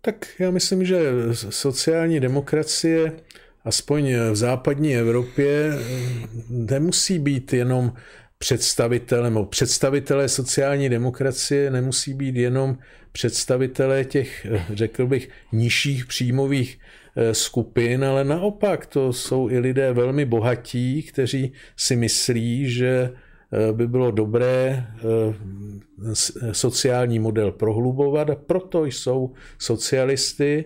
[0.00, 3.12] Tak já myslím, že sociální demokracie,
[3.64, 5.72] aspoň v západní Evropě,
[6.48, 7.92] nemusí být jenom
[8.38, 12.78] představitelé, nebo představitelé sociální demokracie nemusí být jenom
[13.12, 16.78] představitelé těch, řekl bych, nižších příjmových
[17.32, 23.10] skupin, ale naopak to jsou i lidé velmi bohatí, kteří si myslí, že
[23.72, 24.86] by bylo dobré
[26.52, 30.64] sociální model prohlubovat a proto jsou socialisty.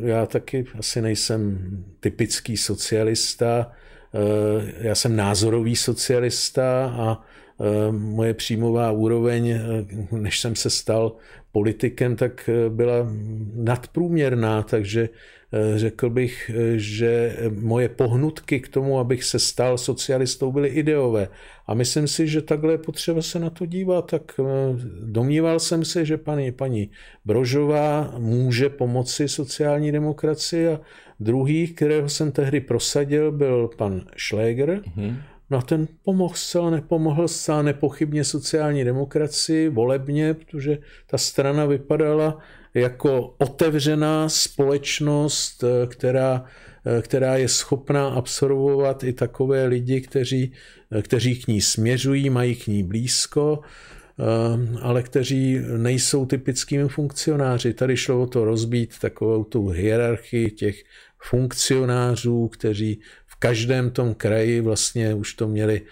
[0.00, 1.58] Já taky asi nejsem
[2.00, 3.72] typický socialista,
[4.78, 7.24] já jsem názorový socialista a
[7.90, 9.60] moje příjmová úroveň,
[10.12, 11.16] než jsem se stal
[11.52, 12.94] politikem, tak byla
[13.54, 15.10] nadprůměrná, takže Eh,
[15.76, 21.28] řekl bych, eh, že moje pohnutky k tomu, abych se stal socialistou, byly ideové.
[21.66, 24.10] A myslím si, že takhle je potřeba se na to dívat.
[24.10, 24.44] Tak eh,
[25.02, 26.90] domníval jsem se, že paní, paní
[27.24, 30.80] Brožová může pomoci sociální demokracii a
[31.20, 34.68] druhý, kterého jsem tehdy prosadil, byl pan Schläger.
[34.68, 35.16] Mm-hmm.
[35.50, 42.38] No a ten pomohl zcela, nepomohl zcela nepochybně sociální demokracii volebně, protože ta strana vypadala
[42.76, 46.44] jako otevřená společnost, eh, která,
[46.84, 50.52] eh, která je schopná absorbovat i takové lidi, kteří,
[50.92, 53.60] eh, kteří k ní směřují, mají k ní blízko,
[54.80, 57.74] ale kteří nejsou typickými funkcionáři.
[57.74, 60.82] Tady šlo o to rozbít takovou tu hierarchii těch
[61.20, 65.82] funkcionářů, kteří v každém tom kraji vlastně už to měli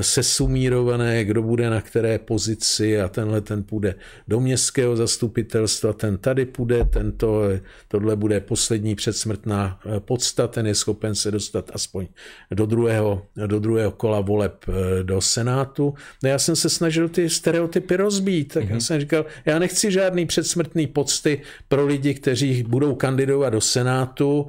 [0.00, 3.94] sesumírované, kdo bude na které pozici a tenhle ten půjde
[4.28, 7.42] do městského zastupitelstva, ten tady půjde, tento,
[7.88, 12.06] tohle bude poslední předsmrtná eh, podsta, ten je schopen se dostat aspoň
[12.50, 15.94] do druhého, do druhého kola voleb eh, do Senátu.
[16.22, 18.68] No já jsem se snažil ty stereotypy rozbít, tak mm-hmm.
[18.68, 18.80] já mhm.
[18.80, 24.46] jsem říkal, já nechci žádný předsmrtný pocty pro lidi, kteří budou kandidovat do Senátu,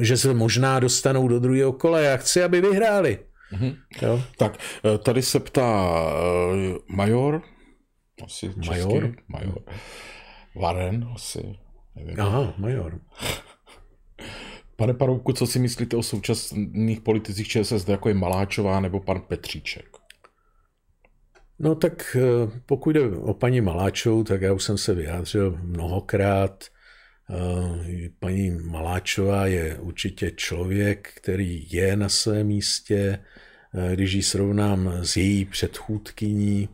[0.00, 3.18] že se možná dostanou do druhého kola, já chci, aby vyhráli.
[3.52, 3.76] Mm-hmm.
[4.02, 4.22] Jo?
[4.36, 7.42] Tak, eh, tady se ptá uh, Major,
[8.24, 9.14] asi český, Major?
[9.28, 9.62] Major.
[10.54, 11.58] Varen, asi,
[11.94, 12.20] nevím.
[12.20, 13.00] Aha, Major.
[14.76, 19.86] Pane Paroubku, co si myslíte o současných politicích ČSSD, jako je Maláčová nebo pan Petříček?
[21.58, 26.64] No tak eh, pokud jde o paní Maláčovou, tak já už jsem se vyjádřil mnohokrát.
[28.18, 33.35] Paní Maláčová je určitě člověk, který je na svém místě, Eh,
[33.94, 36.68] když ji srovnám s její předchůdkyní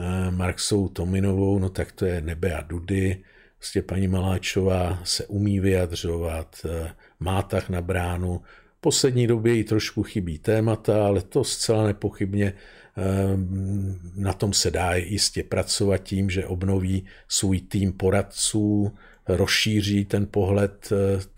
[0.00, 3.22] eh, Marksou Tominovou, no tak to je nebe a dudy.
[3.58, 8.42] Prostě paní Maláčová se umí vyjadřovat, eh, má tak na bránu.
[8.78, 12.52] V poslední době jí trošku chybí témata, ale to zcela nepochybně
[14.16, 18.92] na tom se dá jistě pracovat tím, že obnoví svůj tým poradců,
[19.28, 20.92] rozšíří ten pohled,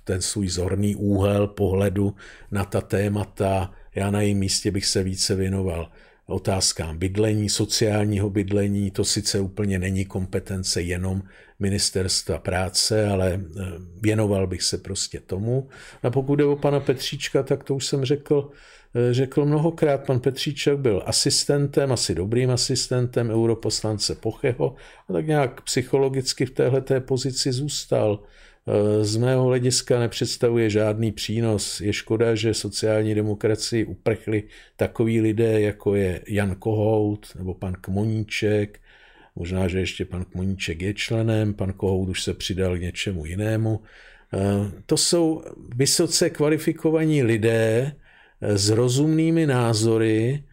[0.05, 2.15] ten svůj zorný úhel pohledu
[2.51, 5.91] na ta témata, já na jejím místě bych se více věnoval
[6.31, 8.91] otázkám bydlení, sociálního bydlení.
[8.91, 11.23] To sice úplně není kompetence jenom
[11.59, 13.63] ministerstva práce, ale eh,
[14.01, 15.69] věnoval bych se prostě tomu.
[16.03, 18.51] A pokud jde o pana Petříčka, tak to už jsem řekl,
[18.95, 20.07] eh, řekl mnohokrát.
[20.07, 24.75] Pan Petříček byl asistentem, asi dobrým asistentem europoslance Pocheho
[25.09, 28.21] a tak nějak psychologicky v téhleté pozici zůstal.
[28.69, 31.81] Eh, z mého hlediska nepředstavuje žádný přínos.
[31.81, 34.43] Je škoda, že sociální demokracii uprchli
[34.77, 38.81] takoví lidé, jako je Jan Kohout nebo pan Kmoníček.
[39.37, 43.81] Možná, že ještě pan Kmoníček je členem, pan Kohout už se přidal k něčemu jinému.
[44.35, 44.39] Eh,
[44.87, 45.43] to jsou
[45.77, 47.93] vysoce kvalifikovaní lidé
[48.41, 50.45] eh, s rozumnými názory,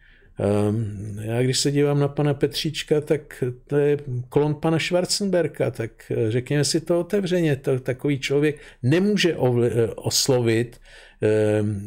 [1.20, 3.98] já když se dívám na pana Petříčka, tak to je
[4.28, 10.80] klon pana Schwarzenberka, tak eh, řekněme si to otevřeně, to, takový člověk nemůže eh, oslovit
[11.22, 11.86] ehm,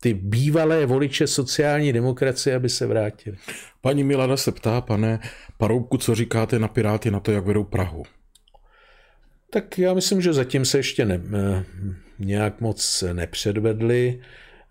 [0.00, 3.36] ty bývalé voliče sociální demokracie, aby se vrátili.
[3.80, 5.20] Paní Milada se ptá, pane
[5.58, 8.02] Paroubku, co říkáte na Piráty na to, jak vedou Prahu?
[9.50, 11.64] Tak já myslím, že zatím se ještě ne, eh,
[12.18, 14.20] nějak moc nepředvedli.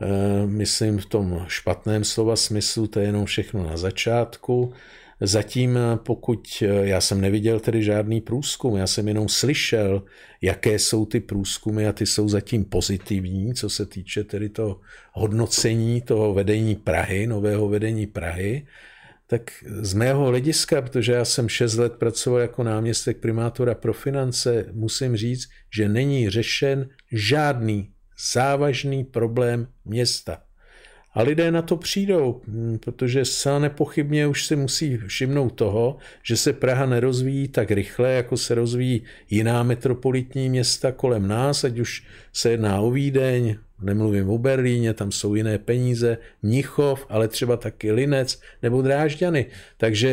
[0.04, 4.74] Eh, myslím v tom špatném slova smyslu, to je jenom všechno na začátku.
[5.22, 10.04] Zatím, eh, pokud eh, já jsem neviděl tedy žádný průzkum, já jsem jenom slyšel,
[10.42, 14.80] jaké jsou ty průzkumy a ty jsou zatím pozitivní, co se týče tedy toho
[15.13, 18.68] hodnocení toho vedení Prahy, nového vedení Prahy,
[19.28, 24.66] tak z mého hlediska, protože já jsem 6 let pracoval jako náměstek primátora pro finance,
[24.72, 30.41] musím říct, že není řešen žádný závažný problém města.
[31.13, 36.38] A lidé na to přijdou, hm, protože se nepochybně už si musí všimnout toho, že
[36.38, 42.04] se Praha nerozvíjí tak rychle, jako se rozvíjí jiná metropolitní města kolem nás, ať už
[42.34, 47.91] se jedná o Vídeň, nemluvím o Berlíně, tam jsou jiné peníze, Mnichov, ale třeba taky
[47.91, 49.45] Linec nebo Drážďany.
[49.78, 50.09] Takže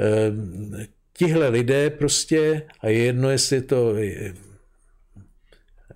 [0.00, 3.94] eh, tihle lidé prostě, a je jedno, jestli je to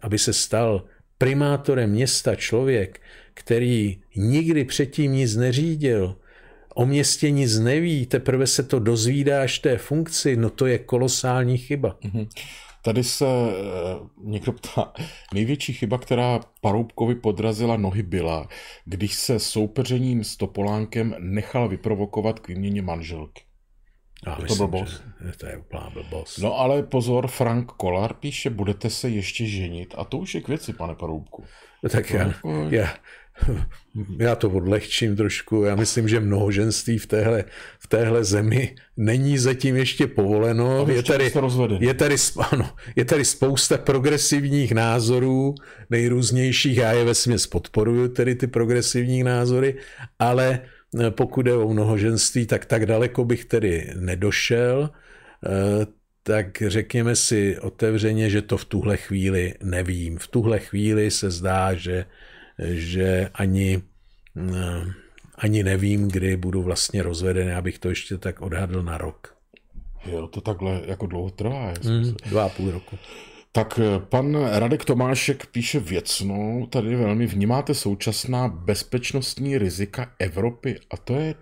[0.02, 0.84] aby se stal
[1.18, 3.00] primátorem města člověk,
[3.34, 6.16] který nikdy předtím nic neřídil,
[6.74, 11.58] o městě nic neví, teprve se to dozvídá až té funkci, no to je kolosální
[11.58, 11.96] chyba.
[12.04, 12.28] Mm-hmm.
[12.82, 13.52] Tady se eh,
[14.24, 14.92] někdo ptá,
[15.34, 18.48] největší chyba, která Paroubkovi podrazila nohy byla,
[18.84, 23.42] když se soupeřením s Topolánkem nechal vyprovokovat k výměně manželky.
[24.26, 25.02] Já je myslím, to blbost?
[25.26, 26.38] Že to je úplná blbost.
[26.38, 30.48] No ale pozor, Frank Kolar píše, budete se ještě ženit a to už je k
[30.48, 31.44] věci, pane Paroubku.
[31.90, 32.34] Tak já,
[32.68, 32.94] já,
[34.18, 35.64] já to odlehčím trošku.
[35.64, 37.44] Já myslím, že mnohoženství v téhle,
[37.78, 40.86] v téhle zemi není zatím ještě povoleno.
[40.88, 41.32] Je tady,
[41.78, 42.16] je, tady,
[42.52, 45.54] ano, je tady spousta progresivních názorů,
[45.90, 46.76] nejrůznějších.
[46.76, 49.74] Já je ve směs podporuju, tedy ty progresivní názory,
[50.18, 50.60] ale
[51.11, 54.91] pokud je o mnohoženství, tak tak daleko bych tedy nedošel.
[55.47, 55.86] Eh,
[56.22, 60.18] tak řekněme si otevřeně, že to v tuhle chvíli nevím.
[60.18, 62.05] V tuhle chvíli se zdá, že
[62.62, 63.82] že ani,
[64.36, 64.84] eh,
[65.39, 69.34] ani nevím, kdy budu vlastně rozveden, abych to ještě tak odhadl na rok.
[70.07, 71.74] Jo, to takhle jako dlouho trvá.
[71.84, 72.99] Mm, dva a půl roku.
[73.59, 80.96] Tak eh, pan Radek Tomášek píše věcnou, tady velmi vnímáte současná bezpečnostní rizika Evropy a
[80.96, 81.34] to je,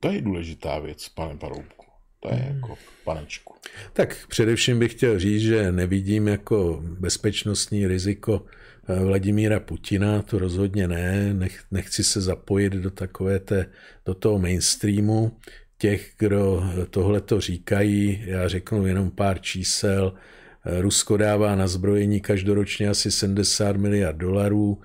[0.00, 1.86] to je důležitá věc, pane Paroubku.
[2.20, 2.54] To je hmm.
[2.54, 3.54] jako panečku.
[3.92, 8.42] Tak především bych chtěl říct, že nevidím jako bezpečnostní riziko
[8.88, 13.66] Eh, Vladimíra Putina, to rozhodně ne, Nech, nechci se zapojit do takové té,
[14.06, 15.36] do toho mainstreamu
[15.78, 22.20] těch, kdo tohle to říkají, já řeknu jenom pár čísel, eh, Rusko dává na zbrojení
[22.20, 24.80] každoročně asi 70 miliard dolarů,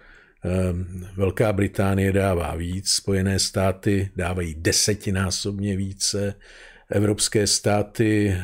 [0.45, 0.49] eh,
[1.15, 6.33] Velká Británie dává víc, Spojené státy dávají desetinásobně více,
[6.89, 8.37] Evropské státy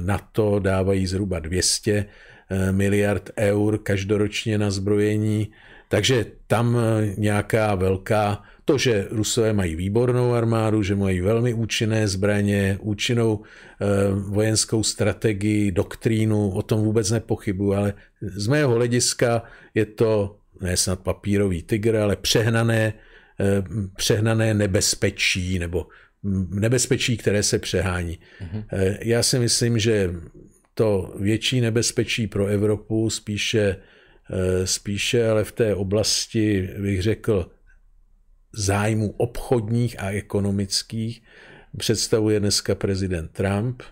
[0.00, 2.06] NATO dávají zhruba 200
[2.52, 5.52] Eh, miliard eur každoročně na zbrojení,
[5.88, 12.08] takže tam eh, nějaká velká, to, že Rusové mají výbornou armádu, že mají velmi účinné
[12.08, 19.42] zbraně, účinnou eh, vojenskou strategii, doktrínu, o tom vůbec nepochybuji, ale z mého hlediska
[19.74, 22.92] je to ne snad papírový tygr, ale přehnané,
[23.96, 25.86] přehnané nebezpečí nebo
[26.50, 28.18] nebezpečí, které se přehání.
[28.18, 28.64] Mm-hmm.
[29.00, 30.14] Já si myslím, že
[30.74, 33.76] to větší nebezpečí pro Evropu, spíše,
[34.30, 37.50] eh, spíše ale v té oblasti, bych řekl,
[38.52, 41.22] zájmu obchodních a ekonomických
[41.76, 43.82] představuje dneska prezident Trump.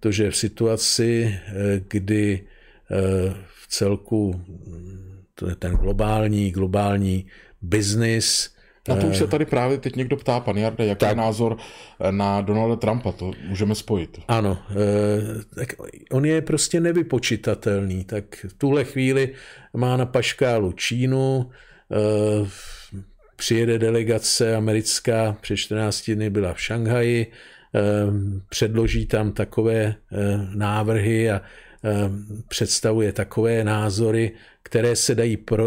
[0.00, 2.40] To, že v situaci, eh, kdy
[2.90, 4.44] eh, v celku
[5.58, 7.26] ten globální, globální
[7.62, 8.54] biznis
[8.88, 11.08] na to už se tady právě teď někdo ptá, pan Jarda, jaký tak.
[11.08, 11.56] je názor
[12.00, 14.20] eh, na Donalda Trumpa, to můžeme spojit.
[14.28, 14.74] Ano, eh,
[15.54, 15.68] tak
[16.12, 19.34] on je prostě nevypočitatelný, tak v tuhle chvíli
[19.74, 21.50] má na paškálu Čínu,
[21.92, 22.48] eh,
[23.40, 27.26] přijede delegace americká, před 14 dny byla v Šanghaji,
[28.48, 29.94] předloží tam takové
[30.54, 31.42] návrhy a
[32.48, 34.32] představuje takové názory,
[34.62, 35.64] které se dají pro,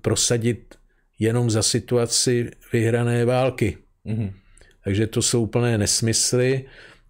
[0.00, 0.74] prosadit
[1.18, 3.78] jenom za situaci vyhrané války.
[4.06, 4.32] Mm-hmm.
[4.84, 6.64] Takže to jsou úplné nesmysly.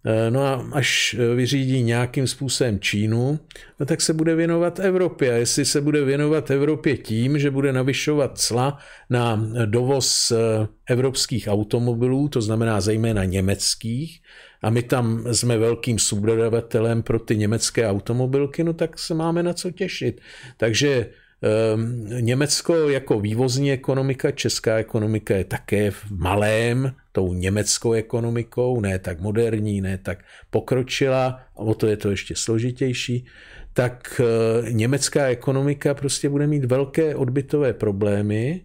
[0.05, 3.39] Eh, no a až vyřídí nějakým způsobem Čínu,
[3.79, 5.33] no tak se bude věnovat Evropě.
[5.33, 8.77] A jestli se bude věnovat Evropě tím, že bude navyšovat cla
[9.09, 14.21] na dovoz eh, evropských automobilů, to znamená zejména německých,
[14.61, 19.53] a my tam jsme velkým subdodavatelem pro ty německé automobilky, no tak se máme na
[19.53, 20.21] co těšit.
[20.57, 21.09] Takže
[21.43, 28.99] Ehm, Německo jako vývozní ekonomika, česká ekonomika je také v malém tou německou ekonomikou, ne
[28.99, 33.25] tak moderní, ne tak pokročila, o to je to ještě složitější,
[33.73, 38.61] tak eh, německá ekonomika prostě bude mít velké odbytové problémy,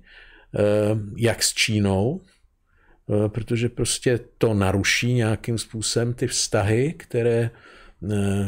[0.55, 7.51] ehm, jak s Čínou, eh, protože prostě to naruší nějakým způsobem ty vztahy, které,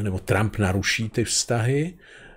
[0.03, 1.95] nebo Trump naruší ty vztahy,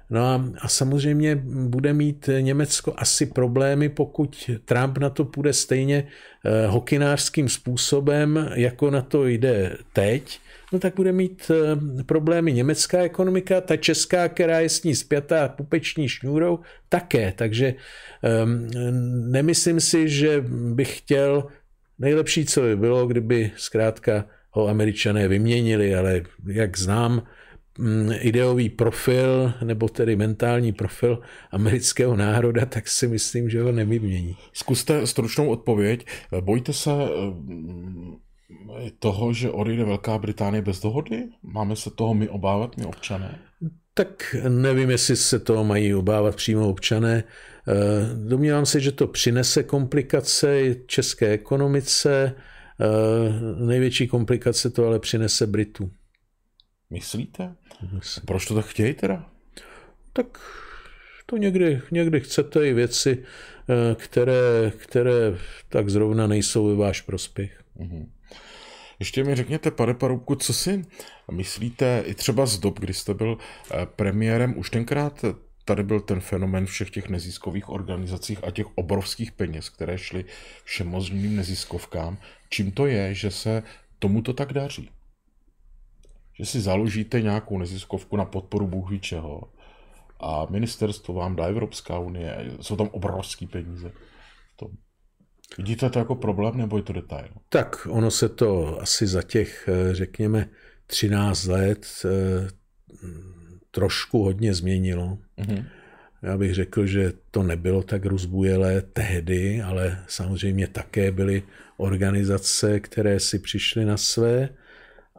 [0.09, 6.07] No a, a samozřejmě bude mít Německo asi problémy, pokud Trump na to půjde stejně
[6.45, 10.39] eh, hokinářským způsobem, jako na to jde teď,
[10.73, 15.47] no tak bude mít eh, problémy německá ekonomika, ta česká, která je s ní zpětá
[15.47, 17.33] pupeční šňůrou, také.
[17.35, 18.45] Takže eh,
[19.31, 20.43] nemyslím si, že
[20.73, 21.47] bych chtěl,
[21.99, 27.23] nejlepší, co by bylo, kdyby zkrátka ho američané vyměnili, ale jak znám
[28.19, 31.19] ideový profil, nebo tedy mentální profil
[31.51, 34.37] amerického národa, tak si myslím, že ho nevymění.
[34.53, 36.05] Zkuste stručnou odpověď.
[36.41, 37.07] Bojíte se eh,
[38.99, 41.23] toho, že odejde Velká Británie bez dohody?
[41.43, 43.39] Máme se toho my obávat, my občané?
[43.93, 47.23] Tak nevím, jestli se to mají obávat přímo občané.
[47.67, 47.73] Eh,
[48.27, 52.35] domnívám se, že to přinese komplikace české ekonomice.
[52.81, 55.91] Eh, největší komplikace to ale přinese Britu.
[56.89, 57.55] Myslíte?
[58.25, 59.29] Proč to tak chtějí teda?
[60.13, 60.27] Tak
[61.25, 63.23] to někdy, někdy chcete i věci,
[63.69, 65.37] eh, které, které
[65.69, 67.63] tak zrovna nejsou ve váš prospěch.
[67.79, 68.05] Mm-hmm.
[68.99, 70.85] Ještě mi řekněte, pane Parubku, co si
[71.31, 73.37] myslíte i třeba z dob, kdy jste byl
[73.95, 75.25] premiérem, už tenkrát
[75.65, 80.25] tady byl ten fenomen všech těch neziskových organizacích a těch obrovských peněz, které šly
[80.63, 82.17] všemožným neziskovkám.
[82.49, 83.63] Čím to je, že se
[83.99, 84.89] tomuto tak daří?
[86.39, 89.41] Že si založíte nějakou neziskovku na podporu Bůh ví čeho
[90.19, 93.91] a ministerstvo vám dá Evropská unie, jsou tam obrovské peníze.
[94.55, 94.69] To.
[95.57, 97.29] Vidíte to jako problém nebo je to detail?
[97.49, 100.49] Tak ono se to asi za těch, eh, řekněme,
[100.87, 102.49] 13 let eh,
[103.71, 105.17] trošku hodně změnilo.
[105.37, 105.65] Mm-hmm.
[106.23, 111.43] Já bych řekl, že to nebylo tak rozbujelé tehdy, ale samozřejmě také byly
[111.77, 114.49] organizace, které si přišly na své,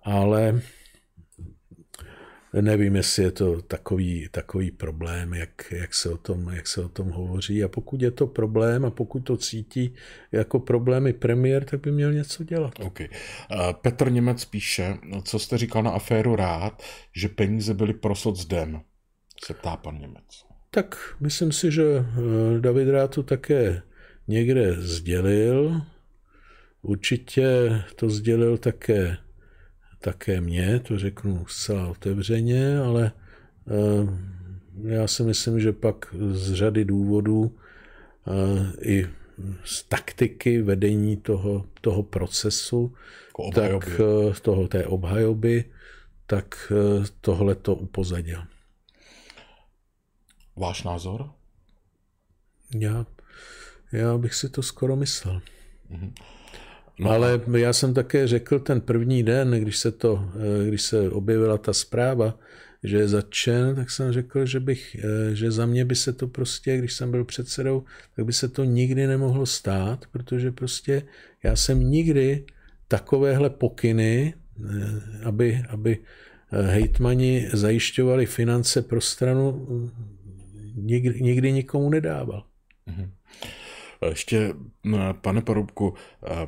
[0.03, 0.61] ale
[2.63, 6.89] nevím, jestli je to takový, takový problém, jak, jak, se o tom, jak se o
[6.89, 7.65] tom hovoří.
[7.65, 9.95] A pokud je to problém a pokud to cítí
[10.33, 12.81] jako problémy premiér, tak by měl něco dělat.
[12.81, 13.09] Okay.
[13.81, 16.83] Petr Němec píše, co jste říkal na aféru rád,
[17.13, 18.81] že peníze byly pro socdem,
[19.45, 20.45] se ptá pan Němec.
[20.71, 23.83] Tak myslím si, že eh, David Rád to také
[24.29, 25.81] někde sdělil.
[26.83, 27.47] Určitě
[27.97, 29.17] to sdělil také
[30.05, 33.13] také mě, to řeknu zcela otevřeně, ale
[33.69, 34.09] eh,
[34.83, 37.59] já si myslím, že pak z řady důvodů
[38.27, 39.07] eh, i
[39.65, 42.95] z taktiky vedení toho, toho procesu,
[43.55, 45.65] tak eh, toho té obhajoby,
[46.27, 46.73] tak
[47.21, 48.43] tohle to upozadil.
[50.57, 51.31] Váš názor?
[52.75, 53.07] Já,
[53.93, 55.41] já bych si to skoro myslel.
[55.91, 56.13] Mm-hmm.
[56.99, 57.11] No.
[57.11, 61.59] Ale já jsem také řekl ten první den, když se, to, eh, když se objevila
[61.59, 62.39] ta zpráva,
[62.83, 66.29] že je zatčen, tak jsem řekl, že, bych, eh, že za mě by se to
[66.29, 67.85] prostě, když jsem byl předsedou,
[68.17, 71.03] tak by se to nikdy nemohlo stát, protože prostě
[71.43, 72.45] já jsem nikdy
[72.89, 75.99] takovéhle pokyny, eh, aby, aby
[76.51, 79.67] hejtmani zajišťovali finance pro stranu,
[80.75, 82.45] nikdy, nikdy nikomu nedával.
[82.89, 83.09] Mm-hmm.
[84.09, 84.55] Ještě,
[85.21, 85.95] pane Parubku,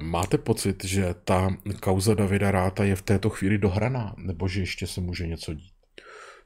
[0.02, 4.86] máte pocit, že ta kauza Davida Ráta je v této chvíli dohraná, nebo že ještě
[4.86, 5.72] se může něco dít?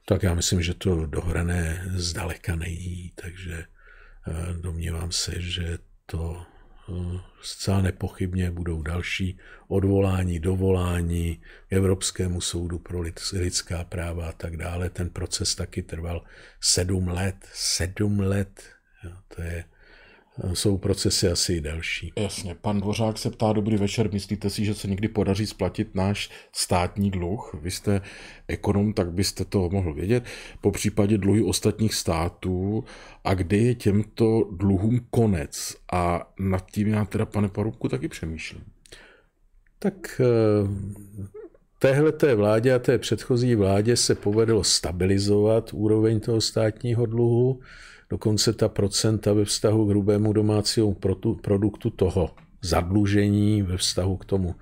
[0.05, 3.65] Tak já myslím, že to dohrané zdaleka není, takže
[4.27, 6.45] eh, domnívám se, že to
[6.89, 13.01] eh, zcela nepochybně budou další odvolání, dovolání Evropskému soudu pro
[13.33, 14.89] lidská práva a tak dále.
[14.89, 16.23] Ten proces taky trval
[16.61, 17.35] sedm let.
[17.53, 18.63] Sedm let.
[19.35, 19.65] To je
[20.53, 22.13] jsou procesy asi delší.
[22.17, 22.55] Jasně.
[22.55, 27.11] Pan Dvořák se ptá, dobrý večer, myslíte si, že se někdy podaří splatit náš státní
[27.11, 27.55] dluh?
[27.61, 28.01] Vy jste
[28.47, 30.23] ekonom, tak byste to mohl vědět.
[30.61, 32.83] Po případě dluhy ostatních států
[33.23, 35.75] a kdy je těmto dluhům konec?
[35.93, 38.63] A nad tím já teda, pane Parubku, taky přemýšlím.
[39.79, 40.67] Tak eh,
[41.79, 47.59] téhle té vládě a té předchozí vládě se povedlo stabilizovat úroveň toho státního dluhu
[48.11, 50.93] dokonce ta procenta ve vztahu k hrubému domácímu
[51.41, 52.29] produktu toho
[52.61, 54.55] zadlužení ve vztahu k tomu,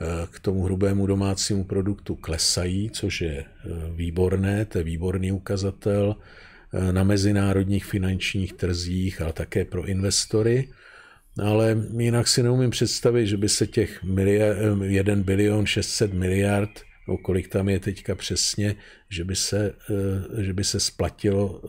[0.00, 3.46] eh, k tomu hrubému domácímu produktu klesají, což je eh,
[3.94, 10.68] výborné, to je výborný ukazatel eh, na mezinárodních finančních trzích, ale také pro investory.
[11.38, 16.70] Ale jinak si neumím představit, že by se těch miliard, 1 bilion 600 miliard,
[17.08, 18.74] no kolik tam je teďka přesně,
[19.10, 19.74] že by se,
[20.38, 21.62] že by se splatilo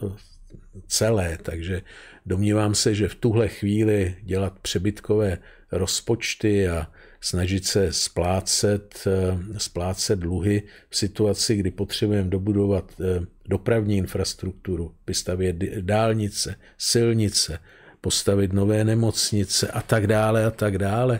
[0.87, 1.81] celé, takže
[2.25, 5.37] domnívám se, že v tuhle chvíli dělat přebytkové
[5.71, 6.87] rozpočty a
[7.21, 15.55] snažit se splácet, eh, splácet dluhy v situaci, kdy potřebujeme dobudovat eh, dopravní infrastrukturu, vystavět
[15.81, 17.59] dálnice, silnice,
[18.01, 21.19] postavit nové nemocnice a tak dále a tak dále,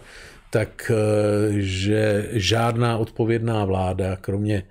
[0.49, 4.63] tak eh, že žádná odpovědná vláda, kromě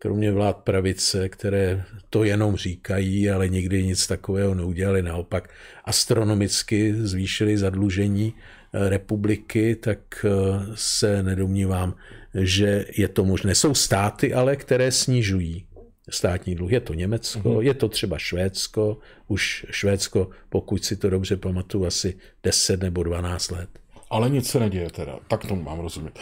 [0.00, 5.50] kromě vlád pravice, které to jenom říkají, ale nikdy nic takového neudělali, naopak
[5.84, 10.30] astronomicky zvýšili zadlužení eh, republiky, tak eh,
[10.74, 11.94] se nedomnívám,
[12.34, 13.54] že je to možné.
[13.54, 15.66] Jsou státy, ale které snižují
[16.10, 16.72] státní dluh.
[16.72, 17.60] Je to Německo, mm-hmm.
[17.60, 18.98] je to třeba Švédsko,
[19.28, 23.68] už Švédsko, pokud si to dobře pamatuju, asi 10 nebo 12 let.
[24.10, 26.18] Ale nic se neděje teda, tak tomu mám rozumět.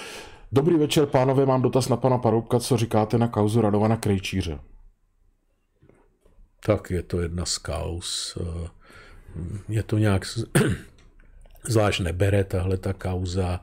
[0.53, 4.59] Dobrý večer, pánové, mám dotaz na pana Paroubka, co říkáte na kauzu Radovana Krejčíře?
[6.67, 8.39] Tak je to jedna z kaus.
[9.69, 10.23] Je to nějak
[11.69, 13.61] zvlášť nebere tahle ta kauza.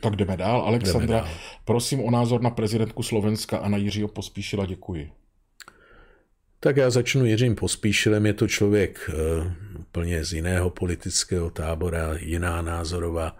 [0.00, 0.60] Tak jdeme dál.
[0.60, 1.28] Alexandra, jdeme dál.
[1.64, 4.66] prosím o názor na prezidentku Slovenska a na Jiřího Pospíšila.
[4.66, 5.10] Děkuji.
[6.60, 8.26] Tak já začnu Jiřím Pospíšilem.
[8.26, 9.10] Je to člověk
[9.78, 13.36] úplně z jiného politického tábora, jiná názorová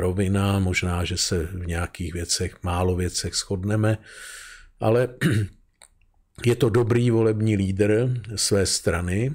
[0.00, 0.58] rovina.
[0.58, 3.98] Možná, že se v nějakých věcech, málo věcech shodneme,
[4.80, 5.08] ale
[6.46, 9.34] je to dobrý volební lídr své strany.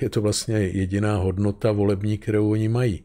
[0.00, 3.04] Je to vlastně jediná hodnota volební, kterou oni mají.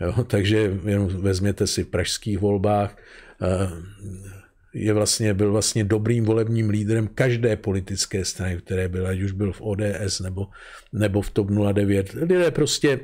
[0.00, 2.96] Jo, takže jenom vezměte si v pražských volbách,
[3.42, 3.70] eh,
[4.74, 9.52] je vlastně, byl vlastně dobrým volebním lídrem každé politické strany, které byla, ať už byl
[9.52, 10.46] v ODS nebo,
[10.92, 12.12] nebo v TOP 09.
[12.12, 13.00] Lidé prostě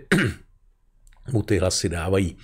[1.32, 2.36] mu ty hlasy dávají.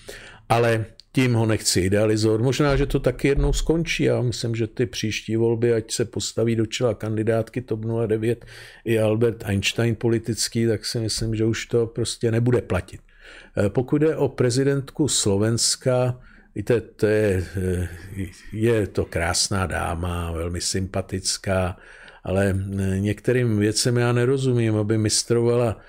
[0.48, 2.40] Ale tím ho nechci idealizovat.
[2.40, 4.04] Možná, že to taky jednou skončí.
[4.04, 8.44] Já myslím, že ty příští volby, ať se postaví do čela kandidátky TOP 09
[8.84, 13.00] i Albert Einstein politický, tak si myslím, že už to prostě nebude platit.
[13.56, 16.18] Eh, pokud jde o prezidentku Slovenska,
[16.54, 17.88] víte, to je, eh,
[18.52, 21.76] je to krásná dáma, velmi sympatická,
[22.24, 25.80] ale eh, některým věcem já nerozumím, aby mistrovala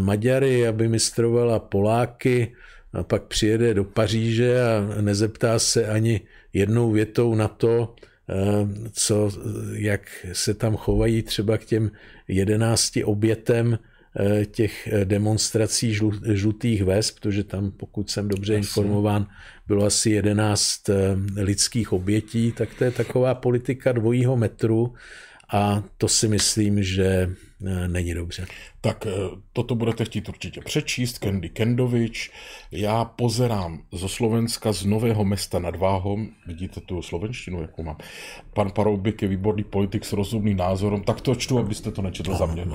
[0.00, 2.52] Maďary, aby mistrovala Poláky,
[2.92, 6.20] a pak přijede do Paříže a nezeptá se ani
[6.52, 7.94] jednou větou na to,
[8.92, 9.30] co,
[9.72, 11.90] jak se tam chovají třeba k těm
[12.28, 13.78] jedenácti obětem
[14.16, 15.98] Eh, těch eh, demonstrací
[16.32, 18.58] žlutých vest, protože tam, pokud jsem dobře asi.
[18.58, 19.26] informován,
[19.66, 20.94] bylo asi 11 eh,
[21.36, 24.94] lidských obětí, tak to je taková politika dvojího metru
[25.52, 28.46] a to si myslím, že Eh, není dobře.
[28.80, 29.10] Tak eh,
[29.52, 32.30] toto budete chtít určitě přečíst, Kendy Kendovič.
[32.70, 37.96] Já pozerám zo Slovenska, z Nového mesta nad Váhom, vidíte tu slovenštinu, jakou mám.
[38.54, 42.46] Pan Paroubik je výborný politik s rozumným názorem, tak to čtu, abyste to nečetl za
[42.46, 42.66] mě.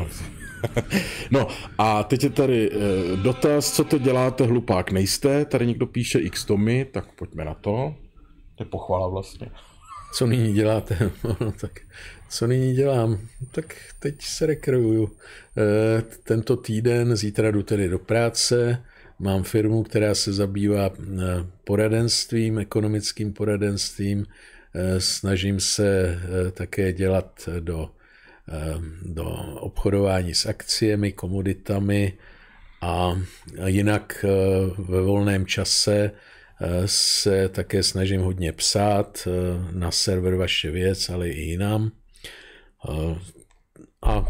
[1.31, 2.77] no a teď je tady eh,
[3.17, 7.95] dotaz, co to děláte, hlupák nejste, tady někdo píše x Tomy, tak pojďme na to.
[8.55, 9.49] To je pochvala vlastně.
[10.13, 11.11] Co nyní děláte?
[11.41, 11.71] no, tak
[12.29, 13.19] co nyní dělám?
[13.51, 15.11] Tak teď se rekruju.
[15.57, 18.83] Eh, tento týden, zítra jdu tedy do práce,
[19.19, 21.21] mám firmu, která se zabývá eh,
[21.63, 24.25] poradenstvím, ekonomickým poradenstvím.
[24.75, 26.19] Eh, snažím se
[26.51, 27.89] také dělat do,
[29.01, 29.25] do
[29.59, 32.13] obchodování s akciemi, komoditami
[32.81, 33.21] a
[33.65, 34.25] jinak
[34.77, 36.11] ve volném čase
[36.85, 39.27] se také snažím hodně psát
[39.71, 41.91] na server Vaše věc, ale i jinam.
[44.01, 44.25] A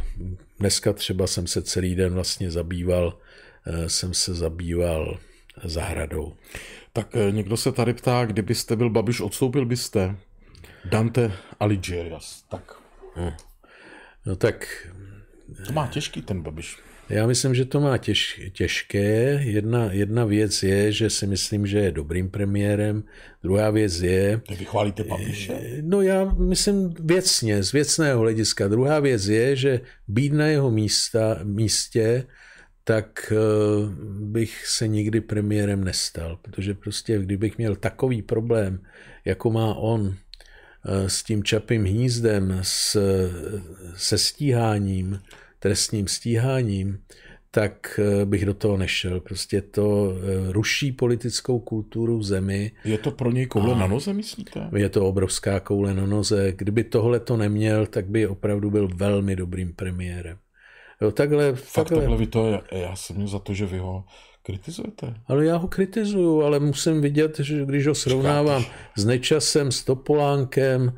[0.59, 3.19] dneska třeba jsem se celý den vlastně zabýval,
[3.65, 5.19] eh, jsem se zabýval
[5.63, 6.33] zahradou.
[6.93, 10.15] Tak eh, někdo se tady ptá, kdybyste byl Babiš, odstoupil byste?
[10.85, 12.81] Dante Alighierias, tak.
[13.17, 13.33] No,
[14.25, 14.87] no tak...
[15.67, 16.77] To má těžký ten Babiš.
[17.09, 19.39] Já myslím, že to má těž, těžké.
[19.43, 23.03] Jedna, jedna věc je, že si myslím, že je dobrým premiérem.
[23.43, 24.41] Druhá věc je...
[24.47, 25.53] Ty vychválíte Babiše?
[25.53, 28.67] Eh, no já myslím věcně, z věcného hlediska.
[28.67, 32.23] Druhá věc je, že být na jeho místa, místě,
[32.83, 33.35] tak eh,
[34.19, 36.39] bych se nikdy premiérem nestal.
[36.41, 38.79] Protože prostě kdybych měl takový problém,
[39.25, 40.15] jako má on,
[40.85, 42.97] eh, s tím čapým hnízdem, s,
[43.95, 45.19] se stíháním,
[45.65, 46.99] trestním stíháním,
[47.51, 49.19] tak eh, bych do toho nešel.
[49.19, 52.71] Prostě to eh, ruší politickou kulturu v zemi.
[52.83, 54.69] Je to pro něj koule na noze, myslíte?
[54.75, 56.53] Je to obrovská koule na noze.
[56.57, 60.37] Kdyby tohle to neměl, tak by opravdu byl velmi dobrým premiérem.
[61.01, 61.97] Jo, takhle, Fakt takhle.
[61.97, 64.05] takhle vy to, já jsem měl za to, že vy ho
[64.43, 65.13] kritizujete.
[65.27, 68.77] Ale já ho kritizuju, ale musím vidět, že když ho srovnávám Říkáte.
[68.97, 70.93] s Nečasem, s Topolánkem,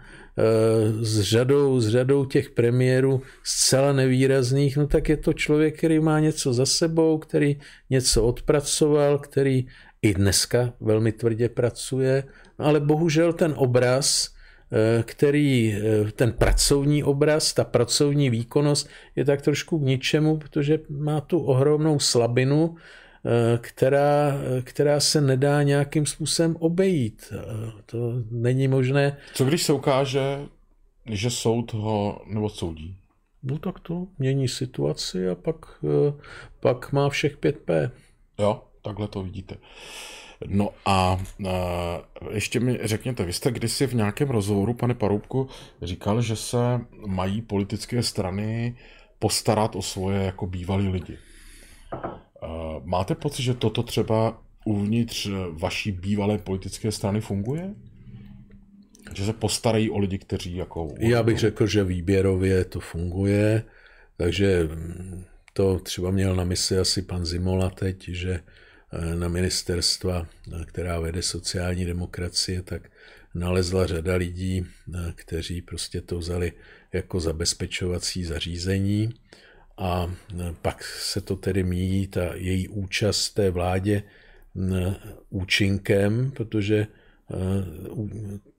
[1.01, 6.19] s řadou, s řadou těch premiérů zcela nevýrazných, no tak je to člověk, který má
[6.19, 7.59] něco za sebou, který
[7.89, 9.67] něco odpracoval, který
[10.01, 12.23] i dneska velmi tvrdě pracuje,
[12.59, 14.29] no ale bohužel ten obraz,
[14.71, 20.79] eh, který, eh, ten pracovní obraz, ta pracovní výkonnost je tak trošku k ničemu, protože
[20.89, 23.06] má tu ohromnou slabinu, Eh,
[23.57, 27.33] která, která se nedá nějakým způsobem obejít.
[27.33, 29.17] Eh, to není možné.
[29.33, 30.39] Co když se ukáže,
[31.05, 32.97] že soud ho neodsoudí?
[33.43, 36.13] No tak to mění situaci a pak, eh,
[36.59, 37.91] pak má všech 5P.
[38.39, 39.55] Jo, takhle to vidíte.
[40.45, 41.17] No a
[42.31, 45.47] ještě mi řekněte, vy jste kdysi v nějakém rozhovoru, pane Paroubku,
[45.81, 46.57] říkal, že se
[47.05, 48.77] mají politické strany
[49.19, 51.17] postarat o svoje jako bývalí lidi.
[52.85, 57.73] Máte pocit, že toto třeba uvnitř vaší bývalé politické strany funguje?
[59.13, 60.93] Že se postarají o lidi, kteří jako...
[60.99, 63.63] Já bych řekl, že výběrově to funguje.
[64.17, 64.69] Takže
[65.53, 68.39] to třeba měl na mysli asi pan Zimola teď, že
[69.15, 70.27] na ministerstva,
[70.65, 72.89] která vede sociální demokracie, tak
[73.35, 74.65] nalezla řada lidí,
[75.15, 76.53] kteří prostě to vzali
[76.93, 79.13] jako zabezpečovací zařízení
[79.77, 80.11] a
[80.61, 84.03] pak se to tedy míjí, ta její účast té vládě
[85.29, 86.87] účinkem, protože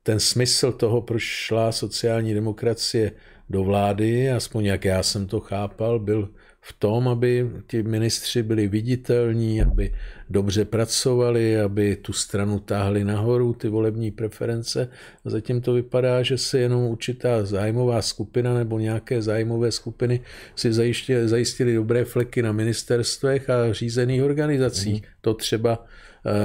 [0.02, 3.12] ten smysl toho, proč šla sociální demokracie
[3.50, 6.30] do vlády, aspoň jak já jsem to chápal, byl
[6.60, 9.94] v tom, aby ti ministři byli viditelní, aby
[10.30, 14.88] dobře pracovali, aby tu stranu táhli nahoru, ty volební preference.
[15.24, 20.20] A zatím to vypadá, že se jenom určitá zájmová skupina nebo nějaké zájmové skupiny
[20.56, 25.02] si zajistili, zajistili dobré fleky na ministerstvech a řízených organizacích.
[25.02, 25.08] Mm.
[25.20, 25.84] To třeba,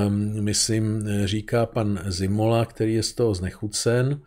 [0.07, 4.21] um, myslím, říká pan Zimola, který je z toho znechucen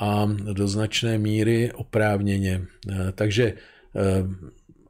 [0.00, 2.62] a do značné míry oprávněně.
[3.14, 3.54] Takže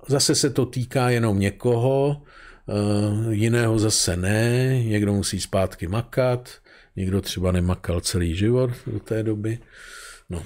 [0.08, 2.22] Zase se to týká jenom někoho,
[2.68, 6.50] eh, jiného zase ne, někdo musí zpátky makat,
[6.96, 9.58] někdo třeba nemakal celý život do té doby.
[10.30, 10.42] No.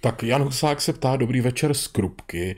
[0.00, 2.56] Tak Jan Husák se ptá, dobrý večer z Krupky.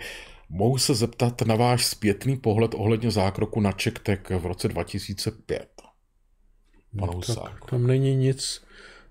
[0.49, 5.69] Mohu se zeptat na váš zpětný pohled ohledně zákroku na Čektek v roce 2005?
[6.99, 8.63] Pan no, Tak tam není nic,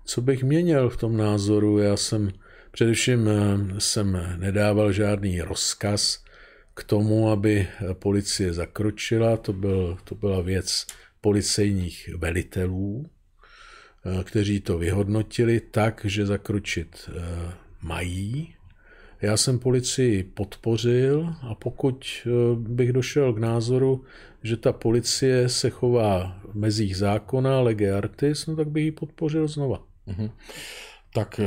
[0.04, 1.78] co bych měnil v tom názoru.
[1.78, 2.32] Já jsem
[2.70, 6.23] především eh, jsem nedával žádný rozkaz,
[6.74, 9.36] k tomu, aby policie zakročila.
[9.36, 10.86] To, byl, to byla věc
[11.20, 13.06] policejních velitelů,
[14.04, 17.52] eh, kteří to vyhodnotili tak, že zakročit eh,
[17.82, 18.54] mají.
[19.22, 24.04] Já jsem policii podpořil a pokud eh, bych došel k názoru,
[24.42, 29.48] že ta policie se chová v mezích zákona, lege artis, no tak bych ji podpořil
[29.48, 29.82] znova.
[30.08, 30.30] Mm-hmm
[31.14, 31.44] tak eh,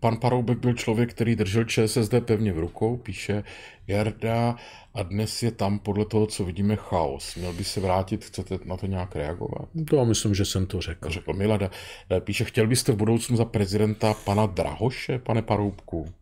[0.00, 3.44] pan Paroubek byl člověk, který držel ČSSD pevně v rukou, píše
[3.86, 4.56] Jarda,
[4.94, 7.34] a dnes je tam podle toho, co vidíme, chaos.
[7.34, 9.68] Měl by se vrátit, chcete na to nějak reagovat?
[9.90, 11.10] To myslím, že jsem to řekl.
[11.10, 11.70] Řekl Milada.
[12.10, 16.12] Eh, píše, chtěl byste v budoucnu za prezidenta pana Drahoše, pane Paroubku?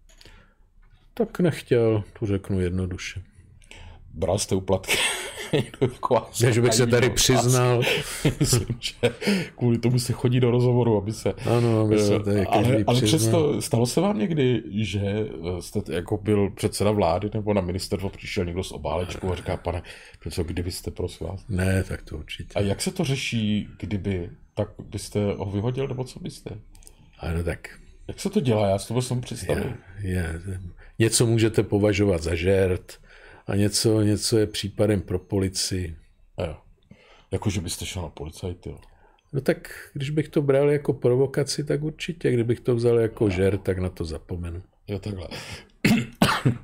[1.14, 3.22] Tak nechtěl, to řeknu jednoduše.
[4.14, 4.98] Bral jste uplatky.
[6.42, 7.82] Ne, že bych se tady přiznal.
[8.40, 8.94] Myslím, že
[9.56, 11.32] kvůli tomu se chodí do rozhovoru, aby se...
[11.32, 15.26] Ano, aby se tady ale, ale přesto stalo se vám někdy, že
[15.60, 19.82] jste jako byl předseda vlády nebo na ministerstvo přišel někdo s obálečkou a říká, pane,
[20.30, 21.44] co kdybyste prosím vás?
[21.48, 22.54] Ne, tak to určitě.
[22.54, 26.50] A jak se to řeší, kdyby, tak byste ho vyhodil, nebo co byste?
[27.18, 27.68] Ano, tak
[28.08, 28.68] jak se to dělá?
[28.68, 29.72] Já si to jsem představil.
[29.98, 30.60] Je, je,
[30.98, 32.98] něco můžete považovat za žert,
[33.46, 35.96] a něco, něco je případem pro policii.
[36.38, 36.56] Jo.
[37.30, 38.78] Jako, že byste šel na policajty, jo.
[39.32, 42.32] No tak, když bych to bral jako provokaci, tak určitě.
[42.32, 44.62] Kdybych to vzal jako žer, tak na to zapomenu.
[44.88, 45.28] Jo, takhle.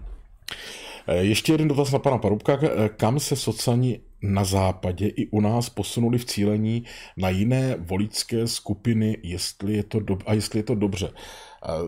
[1.20, 2.58] Ještě jeden dotaz na pana Parubka.
[2.96, 6.84] Kam se sociální na západě i u nás posunuli v cílení
[7.16, 10.18] na jiné voličské skupiny, jestli je to do...
[10.26, 11.10] a jestli je to dobře?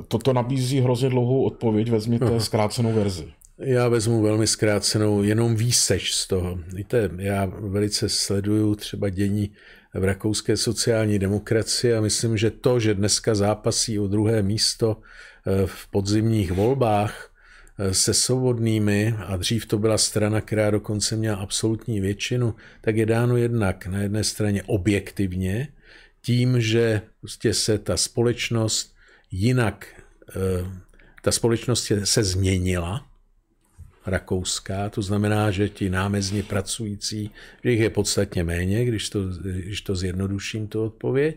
[0.09, 2.41] Toto nabízí hrozně dlouhou odpověď, vezměte Aha.
[2.41, 3.33] zkrácenou verzi.
[3.63, 6.61] Já vezmu velmi zkrácenou jenom výseč z toho.
[6.75, 9.53] Víte, já velice sleduju třeba dění
[9.95, 14.97] v rakouské sociální demokracii a myslím, že to, že dneska zápasí o druhé místo
[15.47, 17.31] eh, v podzimních volbách
[17.79, 23.07] eh, se svobodnými, a dřív to byla strana, která dokonce měla absolutní většinu, tak je
[23.07, 25.69] dáno jednak na jedné straně objektivně,
[26.23, 28.95] tím, že prostě se ta společnost
[29.31, 29.87] jinak,
[30.37, 30.67] eh,
[31.23, 33.10] ta společnost se změnila,
[34.11, 37.31] rakouská, to znamená, že ti námezně pracující,
[37.65, 41.37] že jich je podstatně méně, když to, když to zjednoduším, tu odpověď.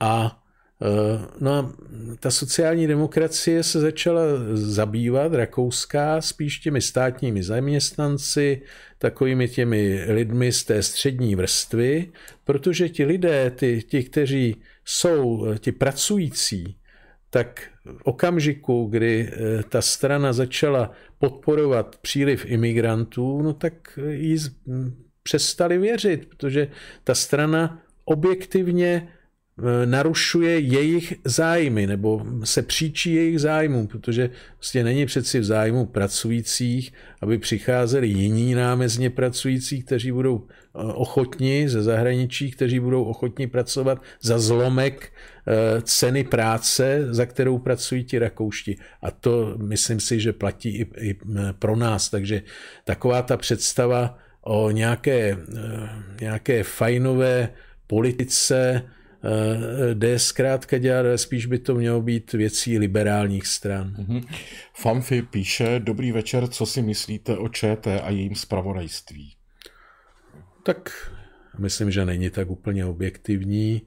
[0.00, 0.42] A
[0.82, 1.72] eh, No a
[2.20, 4.22] ta sociální demokracie se začala
[4.54, 8.62] zabývat, rakouská, spíš těmi státními zaměstnanci,
[8.98, 12.12] takovými těmi lidmi z té střední vrstvy,
[12.44, 16.76] protože ti lidé, ty, ti, kteří jsou ti pracující,
[17.30, 17.62] tak
[17.96, 24.38] v okamžiku, kdy eh, ta strana začala podporovat příliv imigrantů, no tak jí
[25.28, 26.68] přestali věřit, protože
[27.04, 35.06] ta strana objektivně e, narušuje jejich zájmy nebo se příčí jejich zájmů, protože vlastně není
[35.06, 42.80] přeci v zájmu pracujících, aby přicházeli jiní námezně pracující, kteří budou ochotni ze zahraničí, kteří
[42.80, 45.12] budou ochotni pracovat za zlomek
[45.82, 48.76] ceny práce, za kterou pracují ti rakoušti.
[49.02, 51.16] A to myslím si, že platí i, i
[51.58, 52.10] pro nás.
[52.10, 52.42] Takže
[52.84, 55.36] taková ta představa o nějaké,
[56.20, 57.48] nějaké fajnové
[57.86, 58.82] politice
[59.94, 63.94] jde zkrátka dělat, ale spíš by to mělo být věcí liberálních stran.
[63.98, 64.28] Mm-hmm.
[64.74, 69.34] Famfi píše, dobrý večer, co si myslíte o ČT a jejím spravodajství?
[70.64, 71.10] Tak
[71.58, 73.82] myslím, že není tak úplně objektivní.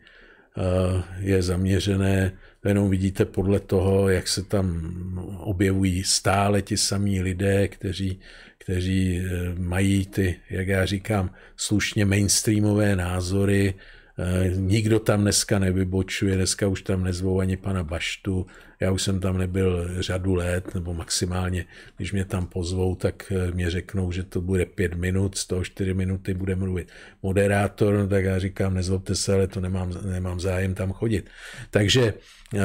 [1.20, 2.32] Je zaměřené,
[2.66, 4.91] jenom vidíte podle toho, jak se tam
[5.39, 8.20] objevují stále ti samí lidé, kteří,
[8.58, 9.24] kteří e,
[9.60, 13.74] mají ty, jak já říkám, slušně mainstreamové názory,
[14.22, 18.45] Eh, nikdo tam dneska nevybočuje, dneska už tam nezvou ani pana Baštu.
[18.82, 21.66] Já už jsem tam nebyl řadu let, nebo maximálně,
[21.98, 25.64] když mě tam pozvou, tak eh, mě řeknou, že to bude pět minut, z toho
[25.64, 26.88] čtyři minuty bude mluvit
[27.24, 31.30] moderátor, no tak já říkám, nezlobte se, ale to nemám, nemám zájem tam chodit.
[31.72, 32.14] Takže
[32.56, 32.60] eh,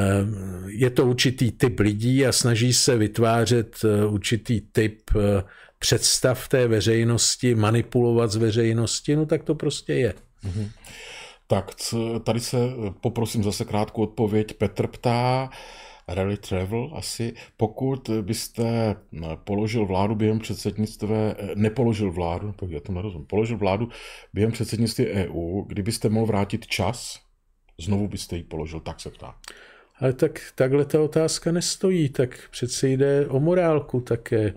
[0.66, 3.76] je to určitý typ lidí a snaží se vytvářet
[4.08, 5.10] určitý typ
[5.78, 10.14] představ té veřejnosti, manipulovat z veřejnosti, no tak to prostě je.
[10.44, 10.70] Mm-hmm.
[11.46, 11.70] Tak
[12.24, 14.54] tady se eh, poprosím zase krátkou odpověď.
[14.54, 15.50] Petr ptá,
[16.08, 18.96] Rally Travel asi, pokud byste eh,
[19.44, 23.88] položil vládu během předsednictví, eh, nepoložil vládu, já to nerozumím, položil vládu
[24.34, 27.20] během předsednictví EU, kdybyste mohl vrátit čas,
[27.80, 29.34] znovu byste ji položil, tak se ptá.
[29.98, 34.54] Ale tak takhle ta otázka nestojí, tak přece jde o morálku také.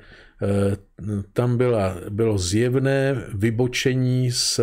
[1.33, 4.59] Tam byla, bylo zjevné vybočení z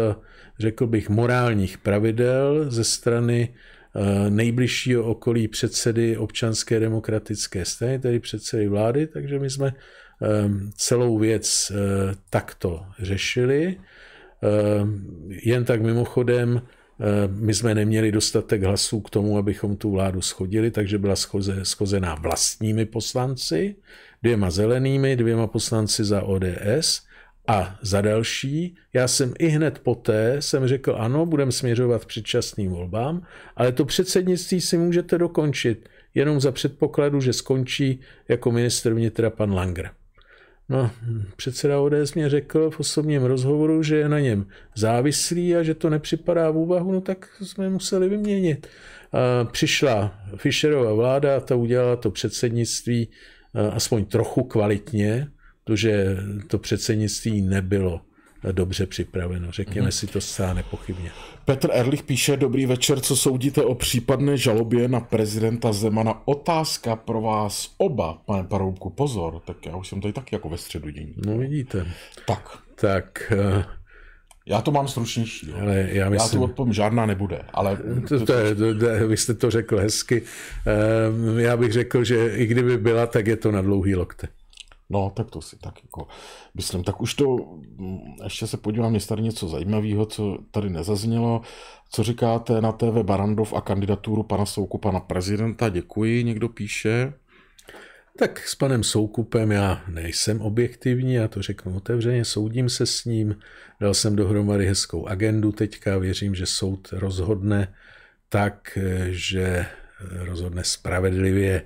[0.59, 3.76] řekl bych, morálních pravidel ze strany eh,
[4.29, 9.75] nejbližšího okolí předsedy občanské demokratické strany, tedy předsedy vlády, takže my jsme
[10.23, 13.77] ehm, celou věc eh, takto řešili.
[14.43, 15.07] Ehm,
[15.45, 20.71] jen tak mimochodem, eh, my jsme neměli dostatek hlasů k tomu, abychom tu vládu schodili,
[20.71, 23.77] takže byla schoze, schozená vlastními poslanci,
[24.23, 27.06] dvěma zelenými, dvěma poslanci za ODS
[27.47, 33.23] a za další, já jsem i hned poté jsem řekl, ano, budeme směřovat předčasným volbám,
[33.57, 39.55] ale to předsednictví si můžete dokončit jenom za předpokladu, že skončí jako minister vnitra pan
[39.55, 39.91] Langer.
[40.69, 40.91] No,
[41.37, 45.91] předseda ODS mě řekl v osobním rozhovoru, že je na něm závislý a že to
[45.91, 48.67] nepřipadá v úvahu, no tak jsme museli vyměnit.
[49.13, 53.09] A přišla Fischerova vláda, ta udělala to předsednictví
[53.73, 55.29] aspoň trochu kvalitně,
[55.67, 58.01] protože to předsednictví nebylo
[58.53, 59.53] dobře připraveno.
[59.53, 59.99] Řekněme mm-hmm.
[59.99, 61.11] si to zcela nepochybně.
[61.45, 66.23] Petr Erlich píše, dobrý večer, co soudíte o případné žalobě na prezidenta Zemana?
[66.25, 70.59] Otázka pro vás oba, pane Paroubku, pozor, tak já už jsem tady taky jako ve
[70.59, 71.15] středu dění.
[71.27, 71.87] No vidíte.
[72.27, 72.59] Tak.
[72.81, 73.63] Tak uh...
[74.49, 75.51] Já to mám stručnější.
[75.51, 75.57] Jo.
[75.61, 77.43] Ale já, myslím, já tu odpovím, žádná nebude.
[77.53, 77.77] Ale
[78.09, 80.23] to, to, to, je, to, to, vy jste to řekl hezky.
[80.23, 84.29] Uh, já bych řekl, že i kdyby byla, tak je to na dlouhý lokte.
[84.91, 86.07] No, tak to si tak jako
[86.55, 86.85] myslím.
[86.85, 87.37] Tak už to,
[87.77, 91.41] mm, ještě se podívám, jestli tady něco zajímavého, co tady nezaznělo.
[91.91, 95.69] Co říkáte na TV Barandov a kandidaturu pana Soukupa na prezidenta?
[95.69, 97.13] Děkuji, někdo píše.
[98.19, 103.37] Tak s panem Soukupem já nejsem objektivní, já to řeknu otevřeně, soudím se s ním,
[103.81, 107.75] dal jsem dohromady hezkou agendu teďka, věřím, že soud rozhodne
[108.29, 108.79] tak,
[109.11, 109.67] že
[110.01, 111.63] rozhodne spravedlivě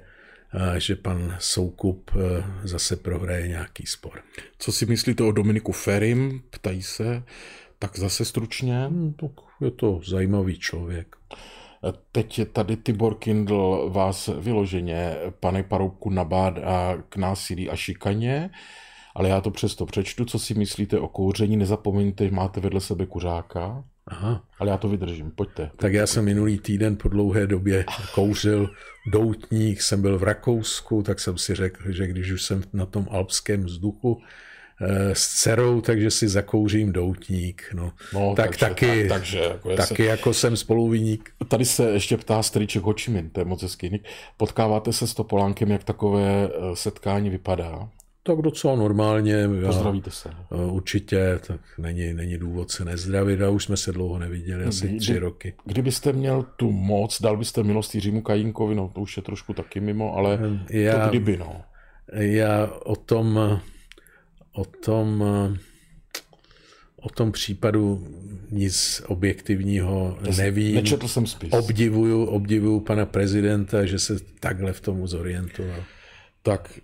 [0.78, 4.20] že pan Soukup e, zase prohraje nějaký spor.
[4.58, 6.42] Co si myslíte o Dominiku Ferim?
[6.50, 7.22] Ptají se.
[7.78, 8.86] Tak zase stručně.
[8.86, 9.30] Hmm, tak
[9.60, 11.16] je to zajímavý člověk.
[12.12, 18.50] Teď je tady Tibor Kindl vás vyloženě, pane Paroubku, nabádá k násilí a šikaně,
[19.14, 20.24] ale já to přesto přečtu.
[20.24, 21.56] Co si myslíte o kouření?
[21.56, 23.84] Nezapomeňte, máte vedle sebe kuřáka.
[24.10, 24.44] Aha.
[24.58, 25.62] Ale já to vydržím, pojďte.
[25.62, 25.76] pojďte.
[25.76, 27.84] Tak já jsem minulý týden po dlouhé době
[28.14, 28.70] kouřil
[29.06, 33.06] doutník, jsem byl v Rakousku, tak jsem si řekl, že když už jsem na tom
[33.10, 34.22] alpském vzduchu
[34.80, 37.62] eh, s dcerou, takže si zakouřím doutník.
[37.74, 37.92] No.
[38.14, 41.30] No, tak takže, taky, tak, takže, jako taky se, jako jsem spoluviník.
[41.48, 44.02] Tady se ještě ptá strýček Hočimin, to je moc hezký.
[44.36, 47.88] Potkáváte se s Topolánkem, jak takové eh, setkání vypadá?
[48.22, 49.48] Tak docela normálně.
[49.66, 50.30] Pozdravíte se.
[50.50, 54.98] Určitě, tak není, není důvod se nezdravit a už jsme se dlouho neviděli, asi Kdy,
[54.98, 55.54] tři roky.
[55.64, 59.80] Kdybyste měl tu moc, dal byste milost Jiřímu Kajínkovi, no to už je trošku taky
[59.80, 60.38] mimo, ale
[60.70, 61.62] já, to kdyby, no.
[62.12, 63.60] Já o tom,
[64.52, 65.24] o tom,
[66.96, 68.06] o tom případu
[68.50, 70.74] nic objektivního nevím.
[70.74, 71.52] Nečetl jsem spis.
[71.52, 75.84] Obdivuju, obdivuju pana prezidenta, že se takhle v tomu zorientoval.
[76.42, 76.80] Tak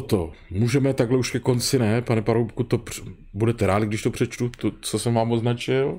[0.00, 0.32] toto.
[0.50, 2.02] Můžeme takhle už ke konci, ne?
[2.02, 2.82] Pane Paroubku, to
[3.34, 5.98] budete rádi, když to přečtu, to, co jsem vám označil?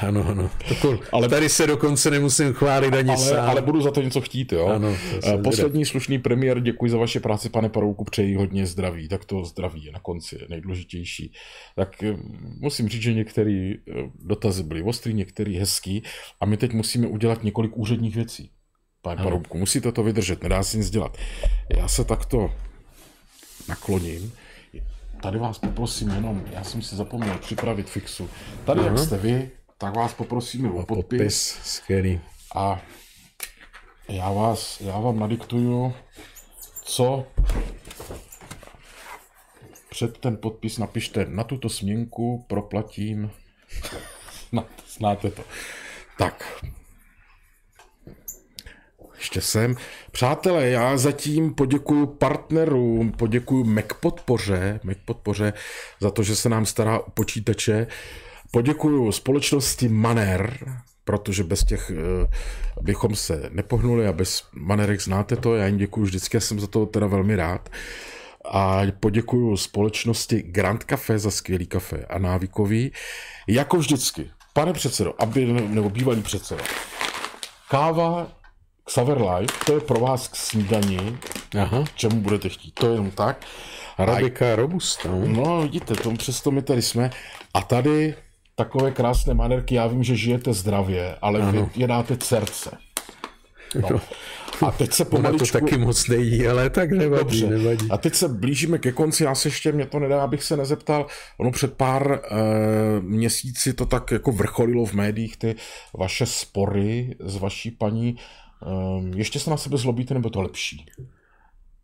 [0.06, 0.50] ano, ano.
[1.12, 3.50] ale, tady se dokonce nemusím chválit ani ale, sám.
[3.50, 4.66] Ale budu za to něco chtít, jo.
[4.66, 4.96] Ano,
[5.44, 9.08] Poslední slušný premiér, děkuji za vaši práci, pane Parouku, přeji hodně zdraví.
[9.08, 11.32] Tak to zdraví je na konci nejdůležitější.
[11.76, 12.16] Tak eh,
[12.60, 13.92] musím říct, že některé eh,
[14.24, 16.02] dotazy byly ostrý, některé hezký
[16.40, 18.50] a my teď musíme udělat několik úředních věcí.
[19.02, 21.16] Pane Paroubku, musíte to vydržet, nedá se nic dělat.
[21.76, 22.54] Já se takto
[23.68, 24.32] nakloním.
[25.22, 28.30] Tady vás poprosím jenom, já jsem si zapomněl připravit fixu.
[28.64, 31.18] Tady, jak jste vy, tak vás poprosím o podpis.
[31.18, 31.58] podpis.
[31.62, 32.20] Skvělý.
[32.54, 32.80] A
[34.08, 35.94] já, vás, já vám nadiktuju,
[36.84, 37.26] co
[39.90, 43.30] před ten podpis napište na tuto směnku, proplatím.
[44.96, 45.42] Znáte to.
[46.18, 46.64] Tak,
[49.20, 49.76] ještě jsem.
[50.10, 55.52] Přátelé, já zatím poděkuju partnerům, poděkuju Mac podpoře, Mac podpoře
[56.00, 57.86] za to, že se nám stará o počítače.
[58.50, 60.58] Poděkuju společnosti Maner,
[61.04, 66.06] protože bez těch uh, bychom se nepohnuli a bez Manerek znáte to, já jim děkuju
[66.06, 67.68] vždycky, já jsem za to teda velmi rád.
[68.44, 72.92] A poděkuju společnosti Grand Café za skvělý kafe a návykový.
[73.46, 76.62] Jako vždycky, pane předsedo, aby, nebo bývalý předsedo,
[77.68, 78.39] káva
[78.90, 81.18] Xaver Life, to je pro vás k snídani,
[81.60, 81.84] Aha.
[81.94, 83.46] čemu budete chtít, to je jenom tak.
[83.96, 85.08] Arabika robusta.
[85.26, 87.10] No vidíte, tom přesto my tady jsme.
[87.54, 88.14] A tady
[88.54, 91.52] takové krásné manerky, já vím, že žijete zdravě, ale ano.
[91.52, 92.70] vy jedáte srdce.
[93.74, 94.00] No.
[94.66, 95.44] A teď se pomaličku...
[95.56, 97.58] Ona to taky moc nejí, ale tak nevadí, Dobře.
[97.58, 97.90] nevadí.
[97.90, 101.06] A teď se blížíme ke konci, já se ještě, mě to nedá, abych se nezeptal,
[101.38, 102.20] ono před pár e,
[103.00, 105.54] měsíci to tak jako vrcholilo v médiích, ty
[105.98, 108.16] vaše spory s vaší paní
[108.66, 110.86] Um, ještě se na sebe zlobíte, nebo to lepší?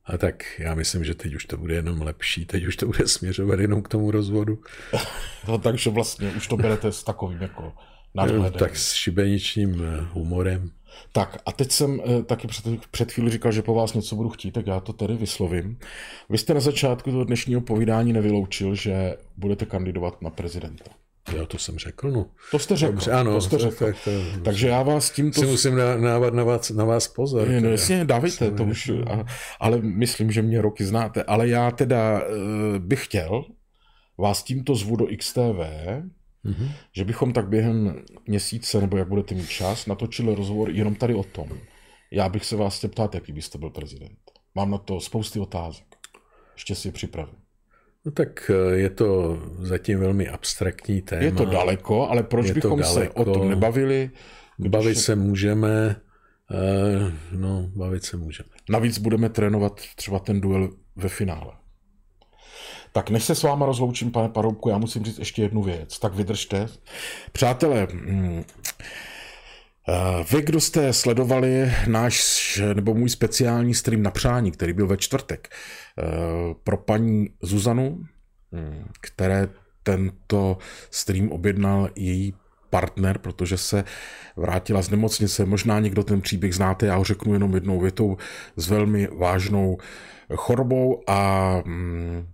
[0.05, 3.09] A tak já myslím, že teď už to bude jenom lepší, teď už to bude
[3.09, 4.59] směřovat jenom k tomu rozvodu.
[5.49, 7.73] no, takže vlastně už to berete s takovým jako
[8.15, 8.59] nadhledem.
[8.59, 10.71] Tak s šibeničním eh, humorem.
[11.13, 14.29] Tak a teď jsem eh, taky před, před chvíli říkal, že po vás něco budu
[14.29, 15.79] chtít, tak já to tedy vyslovím.
[16.31, 20.91] Vy jste na začátku toho dnešního povídání nevyloučil, že budete kandidovat na prezidenta.
[21.33, 22.27] Já to jsem řekl, no.
[22.51, 22.93] To jste řekl.
[22.93, 23.85] Dobře, ano, to jste řekl.
[23.85, 24.11] Tak, to,
[24.45, 25.41] Takže já vás tímto...
[25.41, 27.49] Si musím dávat na vás, na vás pozor.
[27.49, 29.25] No, jasně, dávejte, to už, a,
[29.61, 31.23] ale myslím, že mě roky znáte.
[31.23, 33.45] Ale já teda uh, bych chtěl,
[34.19, 35.41] vás tímto zvu do XTV,
[36.45, 36.71] mm-hmm.
[36.97, 41.23] že bychom tak během měsíce, nebo jak budete mít čas, natočili rozhovor jenom tady o
[41.23, 41.49] tom.
[42.11, 44.19] Já bych se vás chtěl ptát, jaký byste byl prezident.
[44.55, 45.87] Mám na to spousty otázek.
[46.55, 47.46] Ještě si je připravím.
[48.07, 51.23] No tak eh, je to zatím velmi abstraktní téma.
[51.23, 54.11] Je to daleko, ale proč je bychom se o tom nebavili?
[54.59, 55.97] Bavit se můžeme,
[56.51, 58.49] eh, no, bavit se můžeme.
[58.69, 61.53] Navíc budeme trénovat třeba ten duel ve finále.
[62.93, 65.99] Tak než se s váma rozloučím, pane Paroubku, já musím říct ještě jednu věc.
[65.99, 66.69] Tak vydržte.
[67.33, 68.45] Přátelé, mm,
[70.33, 75.49] vy, kdo jste sledovali náš nebo můj speciální stream na přání, který byl ve čtvrtek,
[75.99, 78.05] Eh, pro paní Zuzanu,
[78.53, 79.49] hm, které
[79.83, 80.59] tento
[80.91, 82.35] stream objednal její
[82.71, 83.85] partner, protože se
[84.37, 85.45] vrátila z nemocnice.
[85.45, 88.17] Možná někdo ten příběh znáte, já ho řeknu jenom jednou větou,
[88.57, 89.79] s velmi vážnou
[90.35, 92.27] chorobou a hm,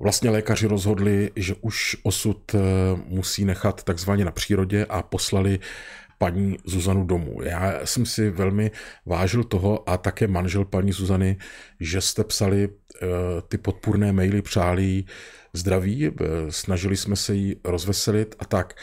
[0.00, 2.58] vlastně lékaři rozhodli, že už osud eh,
[3.06, 5.58] musí nechat takzvaně na přírodě a poslali
[6.18, 7.42] paní Zuzanu domů.
[7.42, 8.70] Já jsem si velmi
[9.06, 11.36] vážil toho a také manžel paní Zuzany,
[11.80, 12.74] že jste psali uh,
[13.48, 15.04] ty podpůrné maily, přáli
[15.52, 16.16] zdraví, uh,
[16.50, 18.74] snažili jsme se jí rozveselit a tak.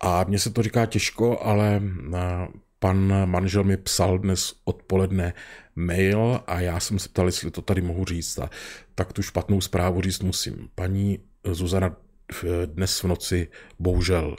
[0.00, 2.16] A mně se to říká těžko, ale uh,
[2.78, 5.34] pan manžel mi psal dnes odpoledne
[5.76, 8.38] mail a já jsem se ptal, jestli to tady mohu říct.
[8.38, 8.50] A
[8.94, 10.68] tak tu špatnou zprávu říct musím.
[10.74, 11.96] Paní Zuzana
[12.66, 13.48] dnes v noci
[13.78, 14.36] bohužel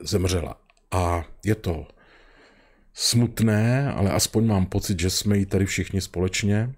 [0.00, 0.61] zemřela.
[0.92, 1.86] A je to
[2.94, 6.74] smutné, ale aspoň mám pocit, že jsme ji tady všichni společně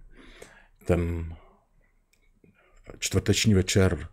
[0.84, 1.34] ten
[2.98, 4.08] čtvrteční večer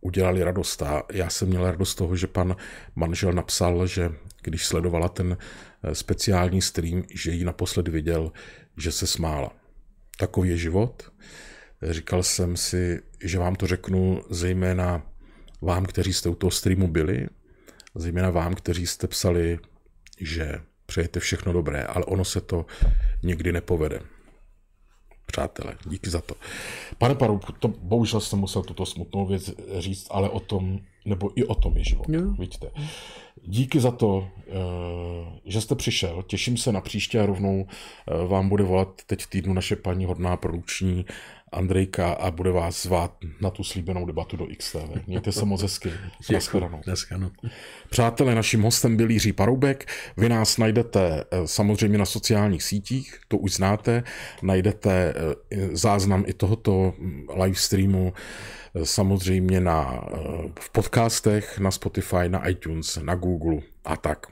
[0.00, 0.82] udělali radost.
[0.82, 2.56] A já jsem měl radost toho, že pan
[2.94, 5.36] manžel napsal, že když sledovala ten
[5.82, 8.32] eh, speciální stream, že ji naposledy viděl,
[8.76, 9.50] že se smála.
[10.18, 11.12] Takový je život.
[11.82, 15.02] Říkal jsem si, že vám to řeknu zejména
[15.62, 17.28] vám, kteří jste u toho streamu byli,
[17.96, 19.58] zejména vám, kteří jste psali,
[20.20, 22.66] že přejete všechno dobré, ale ono se to
[23.22, 24.00] někdy nepovede.
[25.26, 26.34] Přátelé, díky za to.
[26.98, 31.44] Pane Paru, to bohužel jsem musel tuto smutnou věc říct, ale o tom, nebo i
[31.44, 32.34] o tom je život, no.
[32.38, 32.70] vidíte.
[33.42, 34.52] Díky za to, eh,
[35.44, 36.24] že jste přišel.
[36.26, 40.04] Těším se na příště a rovnou eh, vám bude volat teď v týdnu naše paní
[40.04, 41.06] hodná produkční
[41.52, 45.06] Andrejka a bude vás zvát na tu slíbenou debatu do XTV.
[45.06, 45.90] Mějte se moc hezky.
[46.86, 47.30] Naschledanou.
[47.90, 49.86] Přátelé, naším hostem byl Jiří Paroubek.
[50.16, 54.02] Vy nás najdete eh, samozřejmě na sociálních sítích, to už znáte.
[54.42, 55.14] Najdete
[55.72, 60.04] záznam i tohoto mm, live streamu eh, samozřejmě na,
[60.60, 64.26] v podcastech, na Spotify, na iTunes, na Google a tak.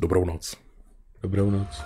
[0.00, 0.56] Dobrou noc.
[1.22, 1.82] Dobrou noc.